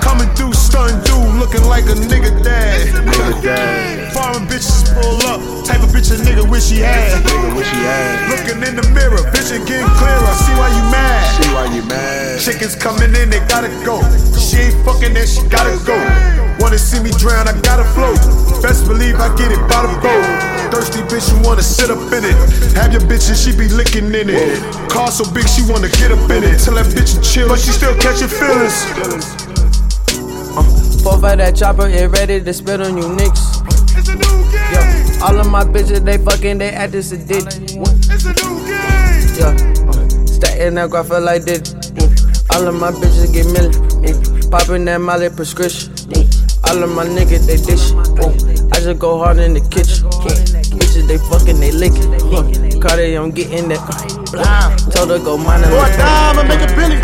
Coming 0.00 0.28
through, 0.36 0.52
stunting 0.52 1.00
dude, 1.04 1.40
looking 1.40 1.64
like 1.64 1.84
a 1.84 1.96
nigga 1.96 2.30
dad. 2.42 2.88
Nigga 3.04 3.42
dad. 3.42 4.12
Foreign 4.12 4.46
bitches 4.46 4.86
pull 4.94 5.18
up, 5.26 5.40
type 5.64 5.82
of 5.82 5.90
bitch 5.90 6.10
a 6.12 6.18
nigga 6.22 6.48
wish 6.48 6.70
he 6.70 6.80
had. 6.80 7.22
Nigga 7.24 7.56
wish 7.56 7.68
he 7.70 7.80
had. 7.82 8.30
Looking 8.30 8.62
in 8.66 8.76
the 8.76 8.86
mirror, 8.90 9.22
vision 9.30 9.64
getting 9.66 9.88
clearer. 9.96 10.34
See 10.44 10.54
why 10.54 10.68
you 10.68 10.84
mad? 10.90 11.42
See 11.42 11.50
why 11.54 11.66
you 11.74 11.82
mad? 11.84 12.40
Chickens 12.40 12.76
coming 12.76 13.14
in, 13.14 13.30
they 13.30 13.40
gotta 13.46 13.68
go. 13.84 14.02
She 14.38 14.70
ain't 14.70 14.84
fucking, 14.84 15.14
then 15.14 15.26
she 15.26 15.42
gotta 15.48 15.78
go. 15.86 16.49
Wanna 16.58 16.78
see 16.78 17.00
me 17.02 17.10
drown, 17.10 17.46
I 17.46 17.54
gotta 17.60 17.84
float. 17.94 18.18
Best 18.62 18.86
believe 18.86 19.16
I 19.20 19.28
get 19.36 19.52
it 19.52 19.60
by 19.70 19.86
the 19.86 19.94
boat. 20.02 20.24
Thirsty 20.72 21.00
bitch, 21.06 21.30
you 21.32 21.38
wanna 21.46 21.62
sit 21.62 21.90
up 21.90 21.98
in 22.12 22.24
it. 22.24 22.36
Have 22.74 22.92
your 22.92 23.02
bitch 23.02 23.28
and 23.28 23.36
she 23.36 23.52
be 23.56 23.68
licking 23.68 24.06
in 24.14 24.30
it. 24.30 24.60
Car 24.90 25.10
so 25.10 25.24
big, 25.32 25.48
she 25.48 25.62
wanna 25.70 25.88
get 25.88 26.12
up 26.12 26.30
in 26.30 26.44
it. 26.44 26.58
Tell 26.60 26.74
that 26.74 26.86
bitch 26.86 27.14
to 27.14 27.20
chill, 27.22 27.48
but 27.48 27.58
she 27.58 27.70
still 27.70 27.94
catching 27.96 28.28
feelings. 28.28 28.86
Four 31.02 31.18
for 31.18 31.34
that 31.36 31.56
chopper, 31.56 31.88
it 31.88 32.10
ready 32.10 32.42
to 32.42 32.52
spit 32.52 32.80
on 32.80 32.96
you 32.96 33.04
niggas. 33.04 33.60
Yeah, 34.72 35.26
all 35.26 35.38
of 35.40 35.50
my 35.50 35.64
bitches, 35.64 36.04
they 36.04 36.18
fucking, 36.18 36.58
they 36.58 36.70
act 36.70 36.92
this 36.92 37.12
a 37.12 37.16
dick. 37.16 37.44
Yeah, 39.38 39.56
uh, 39.88 40.26
stacking 40.26 40.74
that 40.74 40.90
graph 40.90 41.10
like 41.10 41.42
this. 41.44 41.60
Mm. 41.74 42.54
All 42.54 42.68
of 42.68 42.74
my 42.74 42.90
bitches 42.92 43.32
get 43.32 43.46
milli. 43.46 43.72
Mm. 44.04 44.50
Popping 44.50 44.84
that 44.84 45.00
Molly 45.00 45.30
prescription. 45.30 45.92
Mm. 45.94 46.39
All 46.70 46.84
of 46.84 46.94
my 46.94 47.02
niggas, 47.04 47.50
they 47.50 47.58
dish. 47.58 47.90
Mm. 47.90 48.70
I 48.70 48.78
just 48.78 49.00
go 49.00 49.18
hard 49.18 49.38
in 49.38 49.54
the 49.54 49.60
kitchen. 49.74 50.06
Bitches, 50.78 51.02
they 51.10 51.18
fucking, 51.18 51.58
they 51.58 51.74
lickin'. 51.74 52.14
Mm. 52.30 52.80
Cardi, 52.80 53.18
I'm 53.18 53.32
getting 53.32 53.66
that. 53.74 53.82
Mm. 53.82 54.94
Told 54.94 55.10
her 55.10 55.18
go 55.18 55.36
mine 55.36 55.66
and 55.66 55.74
Boy, 55.74 55.90
diamond, 55.98 56.46
make 56.46 56.62
a 56.62 56.70
billy. 56.78 57.02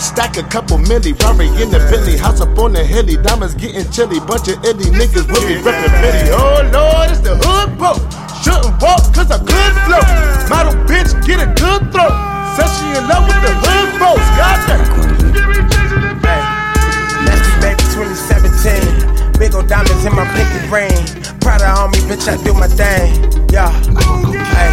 Stack 0.00 0.38
a 0.38 0.42
couple 0.48 0.78
milli, 0.88 1.12
Rari 1.20 1.52
in 1.60 1.68
the 1.68 1.76
Billy, 1.92 2.16
house 2.16 2.40
up 2.40 2.56
on 2.56 2.72
the 2.72 2.82
hilly, 2.82 3.20
diamonds 3.20 3.52
getting 3.52 3.84
chilly, 3.92 4.18
bunch 4.18 4.48
of 4.48 4.56
illy 4.64 4.88
niggas 4.96 5.28
will 5.28 5.44
be 5.44 5.60
reppin' 5.60 6.00
Billy. 6.00 6.32
Oh 6.32 6.64
Lord, 6.72 7.12
it's 7.12 7.20
the 7.20 7.36
hood 7.36 7.76
bro. 7.76 7.92
Shouldn't 8.40 8.80
walk 8.80 9.04
cause 9.12 9.28
I 9.28 9.44
could 9.44 9.74
flow. 9.84 10.00
Model 10.48 10.72
bitch, 10.88 11.12
get 11.28 11.36
a 11.36 11.52
good 11.52 11.84
throw. 11.92 12.08
Said 12.56 12.72
she 12.80 12.88
in 12.96 13.04
love 13.12 13.28
with 13.28 13.44
the 13.44 13.52
hood 13.60 13.92
bros, 14.00 14.24
goddamn. 14.40 15.89
Nasty 17.96 18.34
baby 18.34 18.48
2017. 18.54 19.32
Big 19.38 19.54
ol' 19.54 19.62
diamonds 19.62 20.04
in 20.04 20.14
my 20.14 20.24
pinky 20.34 20.68
ring. 20.70 20.94
Proud 21.40 21.62
of 21.62 21.74
homie, 21.74 22.02
bitch, 22.06 22.28
I 22.28 22.36
do 22.44 22.54
my 22.54 22.68
thing. 22.68 23.18
Yeah. 23.50 23.70
Hey. 24.54 24.70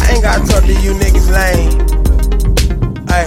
I 0.00 0.12
ain't 0.12 0.22
gotta 0.22 0.46
talk 0.46 0.64
to 0.64 0.72
you 0.80 0.94
niggas 0.94 1.28
lame. 1.28 1.76
Hey. 3.08 3.26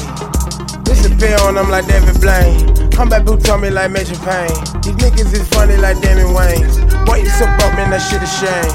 Disappear 0.83 1.37
on 1.41 1.55
them 1.55 1.69
like 1.69 1.87
David 1.87 2.19
Blaine. 2.21 2.91
Come 2.91 3.09
back 3.09 3.25
boots 3.25 3.49
on 3.49 3.61
me 3.61 3.69
like 3.69 3.91
Major 3.91 4.15
Payne. 4.25 4.55
These 4.81 4.95
niggas 4.97 5.33
is 5.33 5.47
funny 5.49 5.77
like 5.77 6.01
Damon 6.01 6.33
Wayne. 6.33 6.65
Boy, 7.05 7.17
you 7.17 7.29
so 7.29 7.45
broke, 7.57 7.75
man, 7.75 7.91
that 7.91 8.01
shit 8.01 8.21
a 8.21 8.29
shame. 8.29 8.73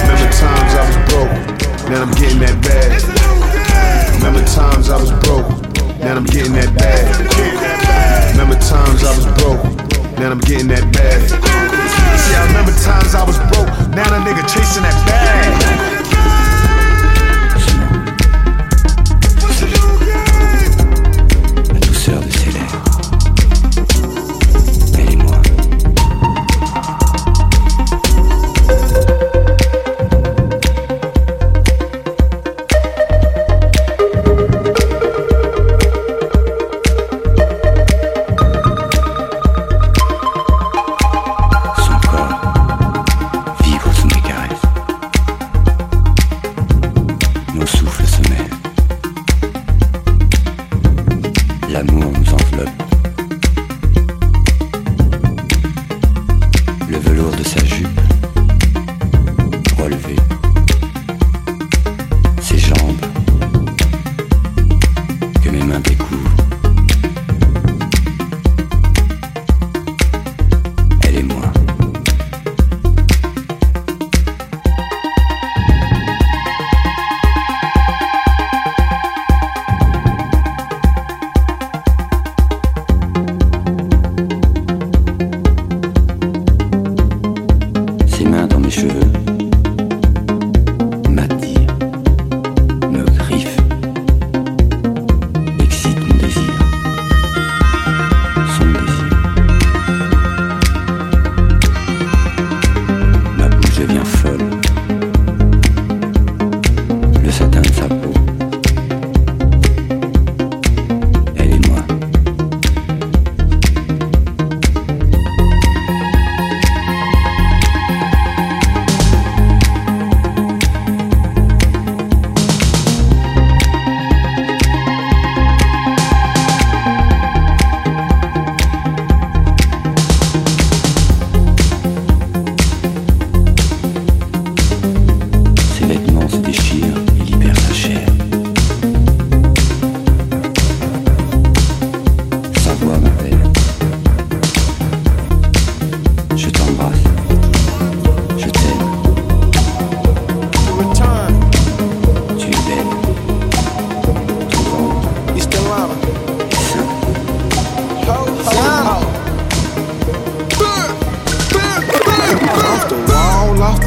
Remember 0.00 0.28
times 0.32 0.72
I 0.72 0.82
was 0.86 0.96
broke, 1.10 1.90
now 1.90 2.02
I'm 2.02 2.12
getting 2.12 2.38
that 2.40 2.56
bag. 2.62 3.02
Remember 4.16 4.44
times 4.44 4.88
I 4.88 4.96
was 4.96 5.10
broke, 5.24 5.69
now 6.00 6.16
I'm 6.16 6.24
getting 6.24 6.52
that 6.52 6.72
bag. 6.76 7.04
Remember 8.32 8.56
times 8.56 9.04
I 9.04 9.14
was 9.14 9.26
broke, 9.38 9.62
now 10.18 10.30
I'm 10.30 10.40
getting 10.40 10.68
that 10.68 10.84
bag. 10.92 11.28
See, 11.28 12.34
I 12.34 12.46
remember 12.48 12.72
times 12.80 13.14
I 13.14 13.24
was 13.24 13.38
broke, 13.52 13.68
now 13.94 14.08
a 14.08 14.18
nigga 14.24 14.42
chasing 14.48 14.82
that 14.82 14.96
bag. 15.06 16.49
L'amour 51.70 52.12
nous 52.12 52.34
en 52.34 52.39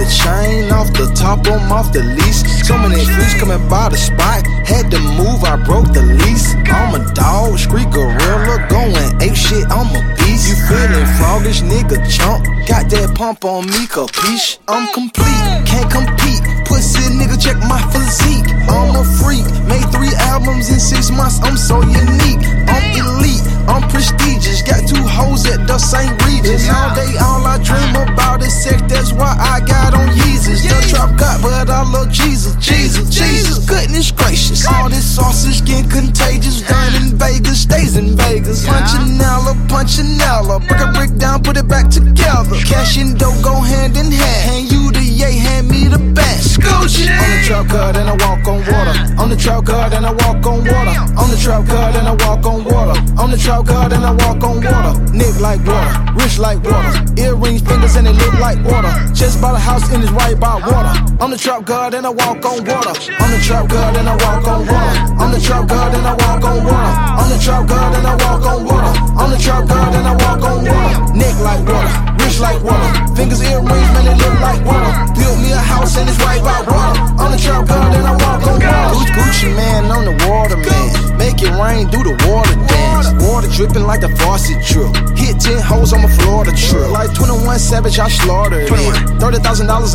the 0.04 0.10
chain, 0.12 0.72
off 0.72 0.92
the 0.94 1.08
top, 1.16 1.48
I'm 1.48 1.72
off 1.72 1.94
the 1.94 2.04
lease. 2.04 2.44
So 2.68 2.78
many 2.78 3.00
fish 3.00 3.40
coming 3.40 3.64
by 3.70 3.90
the 3.90 3.98
spot. 3.98 4.46
Had 4.68 4.92
to 4.92 5.00
move, 5.00 5.44
I 5.44 5.56
broke 5.56 5.92
the 5.94 6.04
lease. 6.04 6.56
I'm 6.68 6.96
a 6.96 7.02
dog, 7.14 7.58
street 7.58 7.90
gorilla, 7.92 8.68
going 8.70 8.96
ape 9.22 9.36
shit, 9.36 9.64
I'm 9.72 9.88
a 9.96 10.02
beast. 10.18 10.50
You 10.50 10.56
feeling 10.68 11.08
froggish, 11.20 11.64
nigga 11.64 12.00
chump. 12.10 12.46
Got 12.68 12.90
that 12.92 13.16
pump 13.16 13.46
on 13.46 13.68
me, 13.68 13.88
capiche? 13.88 14.60
I'm 14.68 14.92
complete, 14.94 15.44
can't 15.68 15.90
compete. 15.92 16.44
Pussy 16.68 17.04
nigga, 17.16 17.40
check 17.40 17.58
my 17.68 17.80
physique. 17.92 18.48
I'm 18.68 18.96
a 18.96 19.04
freak, 19.20 19.46
made 19.68 19.88
three 19.92 20.14
albums 20.32 20.70
in 20.70 20.80
six 20.80 21.12
months, 21.12 21.40
I'm 21.44 21.58
so 21.58 21.80
unique. 21.82 22.44
I'm 22.68 22.86
elite, 23.00 23.46
I'm 23.68 23.88
prestigious. 23.90 24.62
Got 24.62 24.88
two 24.88 25.02
hoes 25.04 25.46
at 25.48 25.68
the 25.68 25.78
St. 25.78 26.12
Regis. 26.26 26.70
All 26.70 26.96
day, 26.96 27.16
all 27.22 27.44
I 27.46 27.58
dream 27.64 27.96
uh-huh. 27.96 28.14
about 28.14 28.42
is 28.44 28.54
sex, 28.54 28.82
that's 28.88 29.14
why 29.14 29.36
I 29.40 29.60
got 29.66 29.94
on 29.94 30.10
Yeezus. 30.10 30.64
The 30.68 30.80
trap 30.90 31.18
got, 31.18 31.42
but 31.42 31.70
I 31.70 31.84
love 31.84 32.12
Jesus, 32.12 32.56
Jesus, 32.60 33.10
Jesus. 33.10 33.66
Goodness 33.66 34.12
gracious. 34.12 34.68
All 34.68 34.90
this 34.90 35.04
sausage 35.04 35.64
getting 35.66 35.90
contagious. 35.90 36.62
Done 36.62 36.96
in 36.96 37.16
Vegas, 37.18 37.64
stays 37.64 37.96
in 37.96 38.16
Vegas. 38.18 38.66
Punchinella, 38.66 39.56
punchinella. 39.68 40.60
Break 40.68 40.82
a 40.82 40.92
brick 40.92 41.16
down, 41.18 41.44
put 41.44 41.58
it 41.58 41.68
back 41.68 41.90
together. 41.90 42.58
Cash 42.68 42.98
and 42.98 43.18
dough 43.18 43.36
go 43.44 43.56
hand 43.62 43.96
in 43.98 44.12
hand. 44.12 44.44
Hand 44.50 44.72
you 44.72 44.92
the 44.92 45.13
yay, 45.24 45.36
hand 45.38 45.70
me 45.70 45.88
the 45.88 46.00
best. 46.14 46.60
Scoochie. 46.60 47.08
On 47.08 47.30
the 47.32 47.40
trap 47.48 47.68
God 47.68 47.96
and 47.98 48.10
I 48.10 48.16
walk 48.24 48.48
on 48.48 48.60
water. 48.72 48.96
On 49.22 49.30
the 49.30 49.38
trap 49.38 49.64
God 49.66 49.94
and 49.94 50.06
I 50.06 50.12
walk 50.12 50.46
on 50.46 50.60
water. 50.64 50.96
On 51.22 51.28
the 51.30 51.38
trap 51.38 51.66
God 51.68 51.96
and 51.96 52.08
I 52.08 52.16
walk 52.24 52.46
on 52.46 52.64
water. 52.64 52.98
On 53.22 53.32
the 53.32 53.38
trap 53.38 53.66
God 53.66 53.94
and 53.94 54.06
I 54.06 54.12
walk 54.12 54.44
on 54.44 54.56
water. 54.64 54.94
Nick 55.14 55.40
like 55.40 55.62
water, 55.66 55.92
rich 56.20 56.38
like 56.40 56.60
water. 56.64 56.94
Earrings, 57.18 57.62
fingers, 57.62 57.96
and 57.96 58.08
they 58.08 58.14
look 58.14 58.36
like 58.40 58.60
water. 58.66 58.92
Just 59.14 59.42
bought 59.42 59.56
a 59.56 59.60
house 59.60 59.86
and 59.92 60.04
it's 60.04 60.12
right 60.12 60.38
by 60.40 60.56
water. 60.60 60.94
On 61.24 61.30
the 61.30 61.38
trap 61.38 61.66
God 61.66 61.94
and 61.94 62.06
I 62.06 62.10
walk 62.10 62.44
on 62.46 62.64
water. 62.66 62.94
On 63.24 63.30
the 63.32 63.40
trap 63.48 63.70
God 63.70 63.96
and 63.96 64.08
I 64.10 64.16
walk 64.26 64.48
on 64.48 64.62
water. 64.68 65.24
On 65.24 65.32
the 65.32 65.40
trap 65.40 65.68
God 65.68 65.94
and 65.96 66.06
I 66.08 66.14
walk 66.24 66.44
on 66.44 66.60
water. 66.66 66.94
On 67.22 67.30
the 67.30 67.40
trap 67.40 67.68
God 67.68 67.92
and 67.96 68.08
I 68.08 68.16
walk 68.24 68.46
on 68.46 68.66
water. 68.66 68.94
On 69.22 69.30
the 69.30 69.38
trap 69.38 69.68
God 69.68 69.96
and 69.96 70.08
I 70.08 70.14
walk 70.24 70.44
on 70.44 70.60
water. 70.66 71.14
Nick 71.14 71.38
like 71.40 71.64
water, 71.68 71.94
rich 72.24 72.40
like 72.40 72.62
water. 72.64 73.16
Fingers, 73.16 73.42
earrings, 73.42 73.90
man, 73.94 74.06
they 74.06 74.16
look 74.16 74.40
like 74.40 74.66
water. 74.66 74.94
Built 75.14 75.38
me 75.40 75.52
a 75.52 75.58
house 75.58 75.98
and 75.98 76.10
it's 76.10 76.20
right 76.20 76.42
by 76.42 76.60
water. 76.62 77.00
On 77.22 77.32
the 77.32 77.38
trap 77.38 77.68
God 77.68 77.96
and 77.96 78.08
I 78.08 78.12
walk 78.12 78.48
on 78.48 78.60
water. 78.60 79.12
Gucci 79.14 79.50
Mane 79.56 79.92
on 79.92 80.06
the 80.06 80.16
water, 80.28 80.58
man. 80.58 81.03
Make 81.24 81.40
it 81.40 81.56
rain, 81.56 81.88
do 81.88 82.04
the 82.04 82.12
water 82.28 82.52
dance. 82.68 83.08
Water 83.24 83.48
dripping 83.48 83.88
like 83.88 84.02
the 84.02 84.12
faucet 84.20 84.60
drip. 84.68 84.92
Hit 85.16 85.40
10 85.40 85.64
hoes 85.64 85.96
on 85.96 86.04
my 86.04 86.12
Florida 86.20 86.52
trip. 86.52 86.92
Like 86.92 87.16
21 87.16 87.60
Savage, 87.60 87.98
I 87.98 88.10
slaughtered 88.10 88.68
it. 88.68 88.70
$30,000 88.70 89.40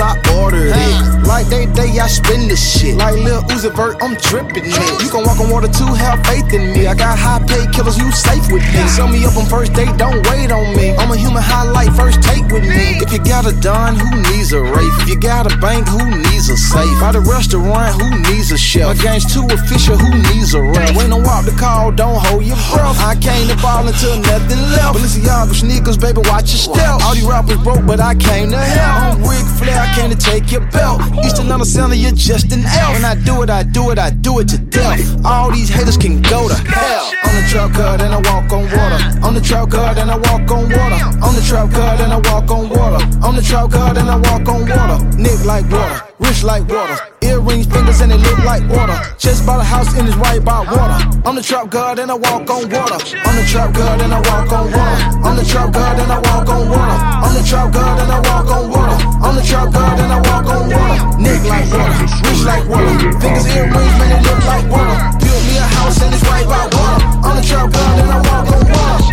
I 0.01 0.17
ordered 0.41 0.73
it. 0.73 1.27
Like 1.29 1.45
they 1.53 1.67
day, 1.77 1.93
I 2.01 2.09
spend 2.09 2.49
this 2.49 2.65
shit. 2.65 2.97
Like 2.97 3.21
Lil 3.21 3.43
Uzi 3.53 3.69
Vert, 3.77 4.01
I'm 4.01 4.17
dripping 4.17 4.65
it. 4.65 5.03
You 5.05 5.11
can 5.13 5.21
walk 5.29 5.37
on 5.37 5.51
water 5.53 5.69
too, 5.69 5.93
have 6.01 6.25
faith 6.25 6.49
in 6.57 6.73
me. 6.73 6.87
I 6.87 6.95
got 6.95 7.19
high 7.19 7.45
paid 7.45 7.77
killers, 7.77 7.99
you 8.01 8.09
safe 8.11 8.49
with 8.49 8.65
me. 8.73 8.89
Sell 8.89 9.09
me 9.09 9.21
up 9.29 9.37
on 9.37 9.45
first 9.45 9.75
date, 9.75 9.93
don't 10.01 10.25
wait 10.33 10.51
on 10.51 10.73
me. 10.75 10.97
I'm 10.97 11.13
a 11.13 11.17
human 11.17 11.45
highlight, 11.45 11.93
first 11.93 12.23
take 12.23 12.49
with 12.49 12.65
me. 12.65 13.05
If 13.05 13.13
you 13.13 13.21
got 13.21 13.45
a 13.45 13.53
Don, 13.61 14.01
who 14.01 14.09
needs 14.33 14.57
a 14.57 14.63
Rafe? 14.65 14.97
If 15.05 15.09
you 15.13 15.21
got 15.21 15.45
a 15.45 15.53
bank, 15.59 15.87
who 15.89 16.01
needs 16.09 16.49
a 16.49 16.57
safe? 16.57 16.97
By 17.05 17.13
the 17.13 17.21
restaurant, 17.21 18.01
who 18.01 18.09
needs 18.33 18.51
a 18.51 18.57
chef? 18.57 18.97
My 18.97 18.97
game's 18.97 19.29
too 19.29 19.45
official, 19.53 19.99
who 19.99 20.09
needs 20.33 20.55
a 20.55 20.63
ref? 20.63 20.97
Ain't 20.97 21.11
no 21.11 21.18
walk 21.23 21.45
the 21.45 21.53
call, 21.53 21.93
don't 21.93 22.19
hold 22.27 22.45
your 22.45 22.57
breath. 22.71 22.99
I 23.01 23.15
came 23.15 23.49
to 23.49 23.57
ball 23.63 23.87
until 23.87 24.17
nothing 24.21 24.61
left. 24.75 24.99
Balenciaga 24.99 25.55
sneakers, 25.55 25.97
baby, 25.97 26.21
watch 26.25 26.51
your 26.53 26.75
step. 26.75 27.01
All 27.03 27.15
these 27.15 27.25
rappers 27.25 27.59
broke, 27.63 27.85
but 27.87 28.01
I 28.01 28.15
came 28.15 28.51
to 28.51 28.59
help. 28.59 29.19
I'm 29.19 29.23
Ric 29.23 29.47
Flair, 29.59 29.81
I 29.81 29.93
came 29.95 30.11
to 30.11 30.17
take 30.17 30.51
your 30.53 30.65
belt. 30.71 31.01
Eastern 31.25 31.51
on 31.51 31.61
the 31.61 31.67
center, 31.67 31.95
you're 31.95 32.13
just 32.13 32.53
an 32.53 32.65
elf. 32.65 32.95
When 32.95 33.05
I 33.05 33.15
do 33.15 33.43
it, 33.43 33.51
I 33.51 33.63
do 33.63 33.91
it, 33.91 33.99
I 33.99 34.11
do 34.11 34.41
it 34.41 34.49
to 34.49 34.59
death. 34.59 35.01
All 35.25 35.51
these 35.51 35.69
haters 35.69 35.97
can 35.97 36.23
go 36.23 36.49
to 36.49 36.55
hell. 36.55 37.13
On 37.25 37.35
the 37.35 37.43
trap 37.49 37.73
God 37.73 38.01
and 38.01 38.15
I 38.15 38.21
walk 38.31 38.53
on 38.53 38.65
water. 38.65 39.27
On 39.27 39.35
the 39.35 39.41
trap 39.41 39.69
God 39.69 39.99
and 39.99 40.11
I 40.11 40.17
walk 40.17 40.51
on 40.51 40.69
water. 40.69 41.01
On 41.27 41.35
the 41.35 41.43
trap 41.47 41.71
God 41.71 42.01
and 42.01 42.13
I 42.13 42.19
walk 42.31 42.51
on 42.51 42.69
water. 42.69 43.05
On 43.27 43.35
the 43.35 43.43
trap 43.43 43.71
God 43.71 43.99
and 43.99 44.09
I 44.09 44.17
walk 44.17 44.49
on 44.49 44.61
water. 44.69 44.99
Nick 45.17 45.45
like 45.45 45.69
water, 45.71 46.03
rich 46.19 46.43
like 46.45 46.69
water. 46.69 46.97
Earrings, 47.23 47.67
fingers, 47.67 48.01
and 48.01 48.11
they 48.13 48.19
look 48.19 48.39
like 48.45 48.63
water. 48.69 48.99
Just 49.19 49.47
bought 49.47 49.61
a 49.61 49.65
house 49.65 49.95
and 49.97 50.07
it's 50.09 50.17
right 50.17 50.45
by 50.45 50.61
water. 50.61 50.99
On 51.29 51.35
the 51.35 51.43
trap 51.43 51.71
God 51.71 51.99
and 51.99 52.11
I 52.11 52.15
walk 52.15 52.49
on 52.51 52.69
water. 52.71 52.99
On 53.29 53.35
the 53.37 53.45
trap 53.47 53.73
God 53.75 54.01
and 54.01 54.13
I 54.13 54.21
walk 54.21 54.53
on 54.53 54.71
water. 54.73 55.27
On 55.29 55.37
the 55.37 55.45
trap 55.45 55.73
God 55.73 55.99
and 55.99 56.13
I 56.13 56.19
walk 56.19 56.49
on 56.49 56.69
water. 56.69 56.99
On 57.27 57.35
the 57.35 57.43
trap 57.43 57.73
God 57.73 58.01
and 58.01 58.13
I 58.13 58.19
walk 58.29 58.51
on 58.51 58.71
water. 58.71 58.99
On 59.27 59.35
the 59.35 59.43
trap 59.43 59.73
God 59.73 59.99
and 60.01 60.13
I 60.13 60.19
walk 60.29 60.47
on 60.47 60.63
water. 60.71 61.19
Nick 61.19 61.43
like 61.45 61.69
water, 61.73 61.99
rich 62.25 62.43
like 62.45 62.65
water. 62.69 62.95
Fingers, 63.21 63.47
earrings, 63.55 63.95
man, 63.99 64.09
they 64.11 64.21
look 64.29 64.45
like 64.47 64.67
water. 64.71 64.99
Built 65.19 65.43
me 65.49 65.57
a 65.59 65.67
house 65.77 66.01
and 66.03 66.15
it's 66.15 66.25
right 66.25 66.47
by 66.47 66.65
water. 66.65 67.05
On 67.29 67.37
the 67.37 67.43
trap 67.43 67.71
God 67.73 67.99
and 67.99 68.11
I 68.11 68.19
walk 68.29 68.47
on 68.55 68.63
water. 68.71 69.08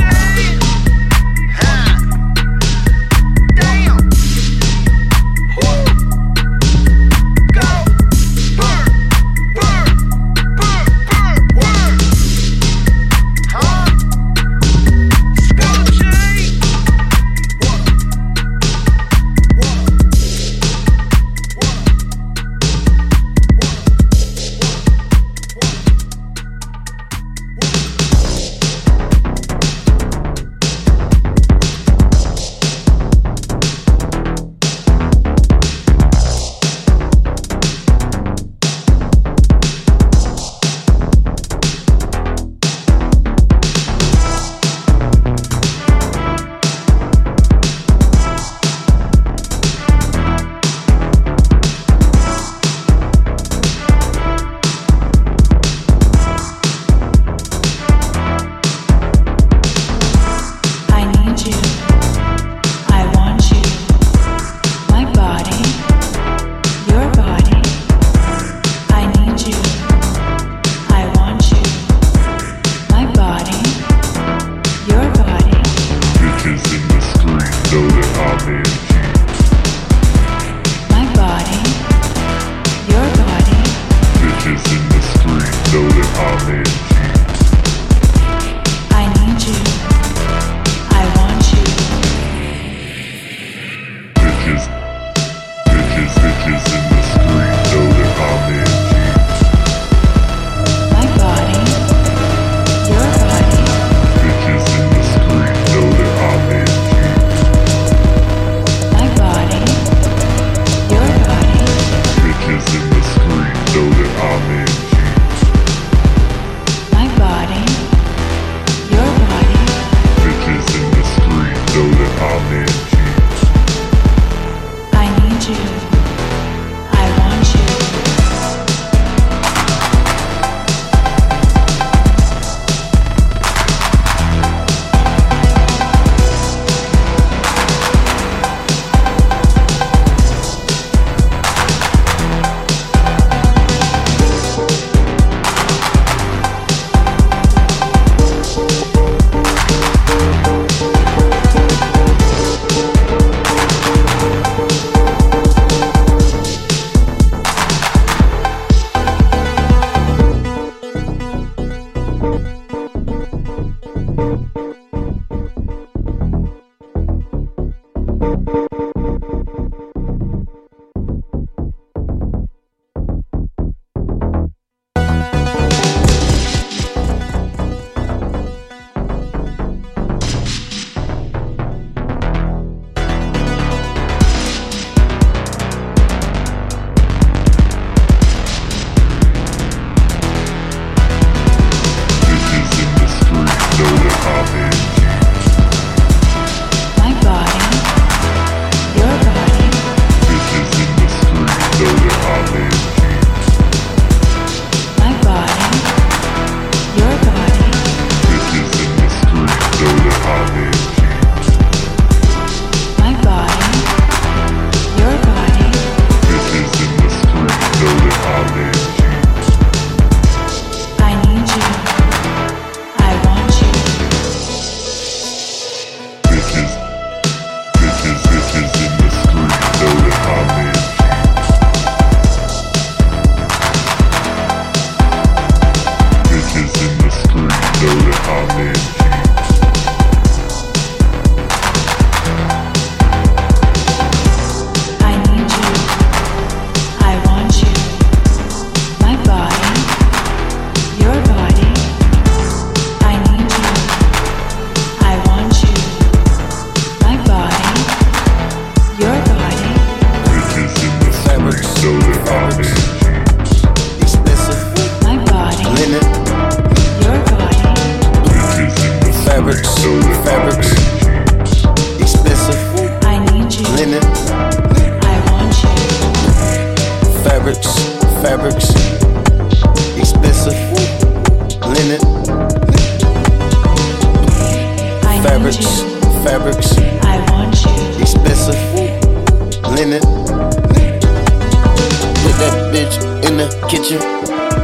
In 293.36 293.49
the 293.49 293.67
kitchen, 293.67 293.99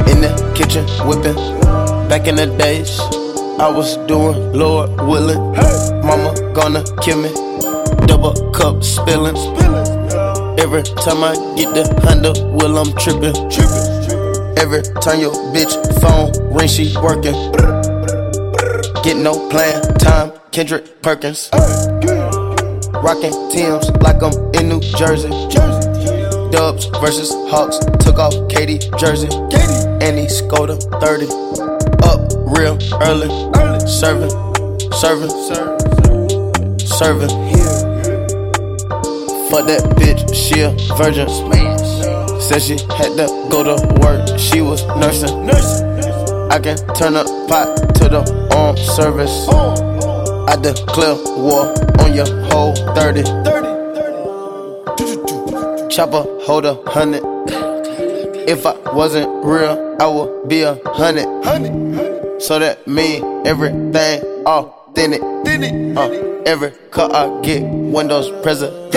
in 0.08 0.22
the 0.22 0.32
kitchen, 0.56 0.86
whipping. 1.06 1.36
Back 2.08 2.26
in 2.26 2.36
the 2.36 2.46
days, 2.56 3.00
I 3.60 3.68
was 3.68 3.98
doing 4.08 4.52
Lord 4.54 4.88
willing. 5.02 5.52
Mama 6.06 6.32
gonna 6.54 6.82
kill 7.02 7.20
me, 7.20 7.28
double 8.06 8.32
cup 8.52 8.82
spilling. 8.82 9.36
Every 10.58 10.82
time 11.04 11.22
I 11.22 11.34
get 11.54 11.74
the 11.74 11.84
handle, 12.06 12.32
will 12.52 12.78
I'm 12.78 12.96
tripping. 12.96 13.36
Every 14.56 14.82
time 15.02 15.20
your 15.20 15.34
bitch 15.52 15.74
phone 16.00 16.32
ring, 16.54 16.68
she 16.68 16.96
working. 16.96 17.36
Get 19.02 19.18
no 19.18 19.50
plan, 19.50 19.82
time, 19.98 20.32
Kendrick 20.50 21.02
Perkins. 21.02 21.50
Rockin' 23.04 23.34
Tim's 23.50 23.90
like 24.00 24.22
I'm 24.22 24.32
in 24.54 24.68
New 24.70 24.80
Jersey. 24.80 25.28
Jersey. 25.50 25.81
Dubs 26.52 26.84
versus 27.00 27.30
Hawks, 27.50 27.78
took 28.04 28.18
off 28.18 28.34
KD 28.52 28.78
jersey. 28.98 29.28
And 30.04 30.18
he 30.18 30.28
scored 30.28 30.68
a 30.68 30.76
30. 30.76 31.26
Up 32.04 32.28
real 32.52 32.76
early. 33.00 33.32
Serving, 33.88 34.30
serving, 34.92 35.30
serving. 35.48 36.78
Serving 36.78 37.30
here. 37.48 37.82
Fuck 39.48 39.66
that 39.66 39.82
bitch, 39.96 40.28
she 40.34 40.60
a 40.60 40.70
virgin. 40.98 41.28
Said 42.38 42.60
she 42.60 42.76
had 42.96 43.16
to 43.16 43.26
go 43.50 43.62
to 43.62 43.76
work, 44.00 44.38
she 44.38 44.60
was 44.60 44.84
nursing. 44.98 45.46
nursing. 45.46 45.86
I 46.50 46.58
can 46.58 46.76
turn 46.94 47.16
up 47.16 47.26
pot 47.48 47.94
to 47.96 48.08
the 48.10 48.48
arm 48.54 48.76
service. 48.76 49.48
I 50.48 50.56
declare 50.56 51.16
war 51.38 51.72
on 52.00 52.12
your 52.12 52.26
whole 52.50 52.74
30. 52.94 53.22
30. 53.22 53.61
Chopper 55.94 56.24
hold 56.46 56.64
a 56.64 56.74
hundred. 56.86 57.22
If 58.48 58.64
I 58.64 58.72
wasn't 58.94 59.28
real, 59.44 59.96
I 60.00 60.06
would 60.06 60.48
be 60.48 60.62
a 60.62 60.78
hundred. 60.86 62.40
So 62.40 62.58
that 62.58 62.86
mean 62.88 63.46
everything 63.46 64.22
authentic. 64.46 65.20
Uh, 65.20 66.31
every 66.46 66.72
car 66.90 67.10
I 67.12 67.40
get, 67.42 67.62
windows 67.62 68.30
president. 68.42 68.92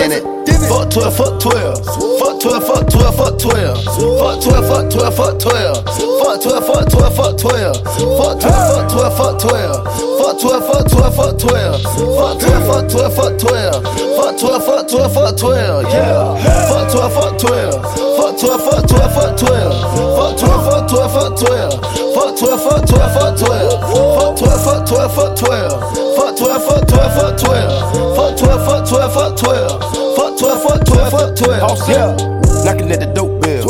Fuck 0.68 0.90
12, 0.90 1.16
fuck 1.16 1.40
12. 1.40 1.84
Fuck 2.18 2.40
12, 2.40 2.66
fuck 2.66 2.88
12, 2.90 3.16
fuck 3.16 3.38
12. 3.38 3.84
Fuck 3.84 4.40
12, 4.42 4.66
fuck 4.66 4.90
12, 4.90 5.16
fuck 5.16 5.38
12. 5.38 5.84
Fuck 5.86 6.40
12, 6.42 6.66
fuck 6.66 6.88
12, 6.90 7.16
fuck 7.16 7.38
12. 7.38 7.84
Fuck 8.16 8.40
12, 8.40 8.66
fuck 8.66 8.88
12, 8.90 9.16
fuck 9.16 9.38
12. 9.38 9.84
Fuck 10.16 10.40
12, 10.40 10.66
fuck 10.66 10.88
12, 10.88 11.14
fuck 11.14 11.38
12. 11.38 11.82
Fuck 11.86 12.40
12, 12.40 12.66
fuck 12.66 12.88
12, 12.88 13.14
fuck 13.14 13.38
12. 13.38 13.82
Fuck 14.16 14.38
12, 14.38 14.64
fuck 14.66 14.88
12, 14.88 15.14
fuck 15.14 15.36
12. 15.36 15.84
Yeah. 15.86 16.68
Fuck 16.68 16.90
12, 16.90 17.14
fuck 17.14 17.38
12. 17.38 17.82
Fuck 18.16 18.34
12, 18.38 18.60
fuck 18.64 18.82
12, 18.88 19.14
fuck 19.14 19.36
12. 19.36 19.86
Fuck 20.16 20.32
12, 20.38 20.64
fuck 20.66 20.88
12, 20.88 21.12
fuck 21.12 21.32
12. 21.38 22.05
Fuck 22.16 22.32
12, 22.38 22.62
fuck 22.64 22.86
12, 22.86 23.12
fuck 23.12 23.36
12. 23.36 23.76
Fuck 24.16 24.36
12, 24.38 24.64
fuck 24.64 24.86
12, 24.88 25.14
fuck 25.14 25.36
12. 25.36 26.16
Fuck 26.16 26.36
12, 26.38 26.64
fuck 26.64 26.88
12, 26.88 27.12
fuck 27.12 27.36
12. 27.36 28.16
Fuck 28.16 28.38
12, 28.38 28.64
fuck 28.64 28.88
12, 28.88 29.12
fuck 29.12 29.36
12. 29.36 30.16
Fuck 30.16 30.38
12, 30.38 30.62
fuck 30.62 30.80
12, 30.86 31.10
fuck 31.12 31.36
12. 31.36 31.88
Yeah. 31.90 32.16
Knocking 32.64 32.90
at 32.90 33.00
the 33.00 33.12
dope 33.14 33.42
bill. 33.42 33.68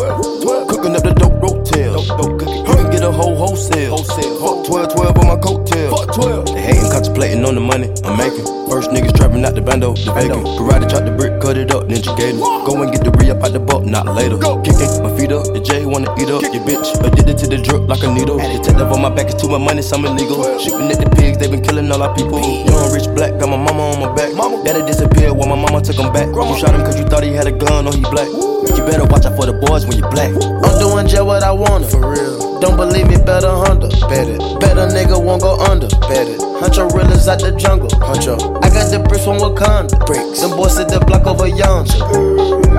Cooking 0.68 0.94
up 0.94 1.02
the 1.02 1.12
dope 1.18 1.42
rotel. 1.42 2.06
You 2.06 2.74
can 2.76 2.90
get 2.92 3.02
a 3.02 3.10
whole 3.10 3.34
wholesale. 3.34 3.96
Fuck 3.98 4.64
12, 4.64 4.94
12 4.94 5.18
on 5.18 5.26
my 5.26 5.34
coattail. 5.42 5.90
Fuck 5.90 6.14
12. 6.14 6.55
Hating, 6.66 6.90
contemplating 6.90 7.44
on 7.46 7.54
the 7.54 7.60
money 7.62 7.86
I'm 8.02 8.18
making. 8.18 8.42
First 8.66 8.90
niggas 8.90 9.14
trapping 9.14 9.44
out 9.46 9.54
the 9.54 9.62
bando, 9.62 9.94
the 9.94 10.10
vacant. 10.10 10.42
Karate 10.58 10.90
chop 10.90 11.06
the 11.06 11.14
brick, 11.14 11.38
cut 11.40 11.56
it 11.56 11.70
up, 11.70 11.86
ninja 11.86 12.10
gator. 12.18 12.42
Go 12.66 12.82
and 12.82 12.90
get 12.90 13.06
the 13.06 13.14
re 13.14 13.30
up 13.30 13.38
out 13.46 13.52
the 13.54 13.60
buck, 13.62 13.86
not 13.86 14.10
later. 14.10 14.34
Kicking 14.66 14.90
my 14.98 15.14
feet 15.14 15.30
up, 15.30 15.46
the 15.54 15.62
J 15.62 15.86
wanna 15.86 16.10
eat 16.18 16.26
up 16.26 16.42
your 16.42 16.66
bitch. 16.66 16.90
Addicted 17.06 17.38
to 17.38 17.46
the 17.46 17.58
drip 17.62 17.86
like 17.86 18.02
a 18.02 18.10
needle. 18.10 18.38
Detective 18.42 18.90
on 18.90 19.00
my 19.00 19.10
back, 19.14 19.30
it's 19.30 19.38
too 19.40 19.46
much 19.46 19.62
money, 19.62 19.82
some 19.82 20.04
illegal. 20.04 20.42
Shooting 20.58 20.90
at 20.90 20.98
the 20.98 21.08
pigs, 21.14 21.38
they 21.38 21.46
been 21.46 21.62
killing 21.62 21.86
all 21.92 22.02
our 22.02 22.10
people. 22.18 22.42
Young 22.42 22.90
rich 22.90 23.06
black, 23.14 23.38
got 23.38 23.46
my 23.46 23.56
mama 23.56 23.94
on 23.94 24.00
my 24.02 24.10
back. 24.18 24.34
Daddy 24.66 24.82
disappeared 24.82 25.38
while 25.38 25.46
my 25.46 25.54
mama 25.54 25.80
took 25.80 25.94
him 25.94 26.12
back. 26.12 26.26
You 26.26 26.58
shot 26.58 26.74
him 26.74 26.82
cause 26.82 26.98
you 26.98 27.06
thought 27.06 27.22
he 27.22 27.30
had 27.30 27.46
a 27.46 27.54
gun 27.54 27.86
or 27.86 27.94
he 27.94 28.02
black. 28.02 28.26
You 28.26 28.82
better 28.82 29.06
watch 29.06 29.22
out 29.22 29.38
for 29.38 29.46
the 29.46 29.54
boys 29.54 29.86
when 29.86 30.02
you 30.02 30.06
black. 30.10 30.34
I'm 30.34 30.74
doing 30.82 31.06
just 31.06 31.22
what 31.22 31.46
I 31.46 31.52
wanted. 31.52 31.86
For 31.94 32.02
real. 32.02 32.45
Don't 32.60 32.76
believe 32.76 33.08
me, 33.08 33.16
better 33.16 33.52
under. 33.52 33.88
Bet 34.08 34.28
it. 34.28 34.40
Better 34.60 34.88
nigga 34.88 35.20
won't 35.20 35.42
go 35.42 35.60
under. 35.60 35.88
Bet 36.08 36.28
it. 36.28 36.40
Huncho 36.40 36.88
realers 36.96 37.28
out 37.28 37.40
the 37.40 37.52
jungle. 37.52 37.88
Huncho. 38.00 38.40
I 38.64 38.72
got 38.72 38.88
the 38.88 38.98
bricks 38.98 39.24
from 39.24 39.36
Wakanda. 39.36 39.92
Bricks. 40.06 40.40
Them 40.40 40.56
boys 40.56 40.76
sit 40.76 40.88
the 40.88 41.00
block 41.04 41.26
over 41.26 41.46
yonder. 41.46 42.00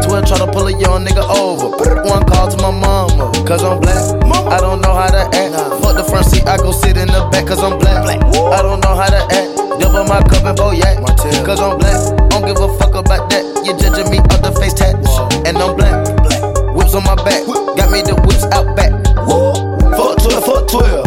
12 0.02 0.26
try 0.26 0.38
to 0.38 0.50
pull 0.50 0.66
a 0.66 0.74
young 0.74 1.06
nigga 1.06 1.22
over. 1.30 1.70
One 2.10 2.26
call 2.26 2.50
to 2.50 2.58
my 2.58 2.74
mama. 2.74 3.30
Cause 3.46 3.64
I'm 3.64 3.80
black. 3.80 4.02
I 4.50 4.58
don't 4.58 4.82
know 4.82 4.94
how 4.98 5.14
to 5.14 5.30
act. 5.30 5.54
Fuck 5.84 5.94
the 5.94 6.04
front 6.04 6.26
seat, 6.26 6.48
I 6.48 6.58
go 6.58 6.72
sit 6.72 6.98
in 6.98 7.08
the 7.08 7.30
back 7.32 7.46
cause 7.46 7.62
I'm 7.62 7.78
black. 7.78 8.02
I 8.02 8.62
don't 8.66 8.82
know 8.82 8.96
how 8.98 9.10
to 9.14 9.22
act. 9.30 9.50
Double 9.78 10.10
my 10.10 10.26
cup 10.26 10.42
and 10.42 10.58
boyak. 10.58 11.06
Cause 11.46 11.62
I'm 11.62 11.78
black. 11.78 12.02
Don't 12.34 12.46
give 12.50 12.58
a 12.58 12.70
fuck 12.82 12.96
about 12.96 13.30
that. 13.30 13.46
You 13.62 13.78
judging 13.78 14.10
me 14.10 14.18
off 14.34 14.42
the 14.42 14.52
face 14.58 14.74
tat. 14.74 14.98
And 15.46 15.58
I'm 15.58 15.78
black. 15.78 16.02
Whips 16.74 16.96
on 16.96 17.04
my 17.04 17.16
back. 17.22 17.46
Got 17.78 17.92
me 17.92 18.02
the 18.02 18.18
whips 18.26 18.46
out 18.50 18.76
back. 18.76 18.87
12, 20.78 21.07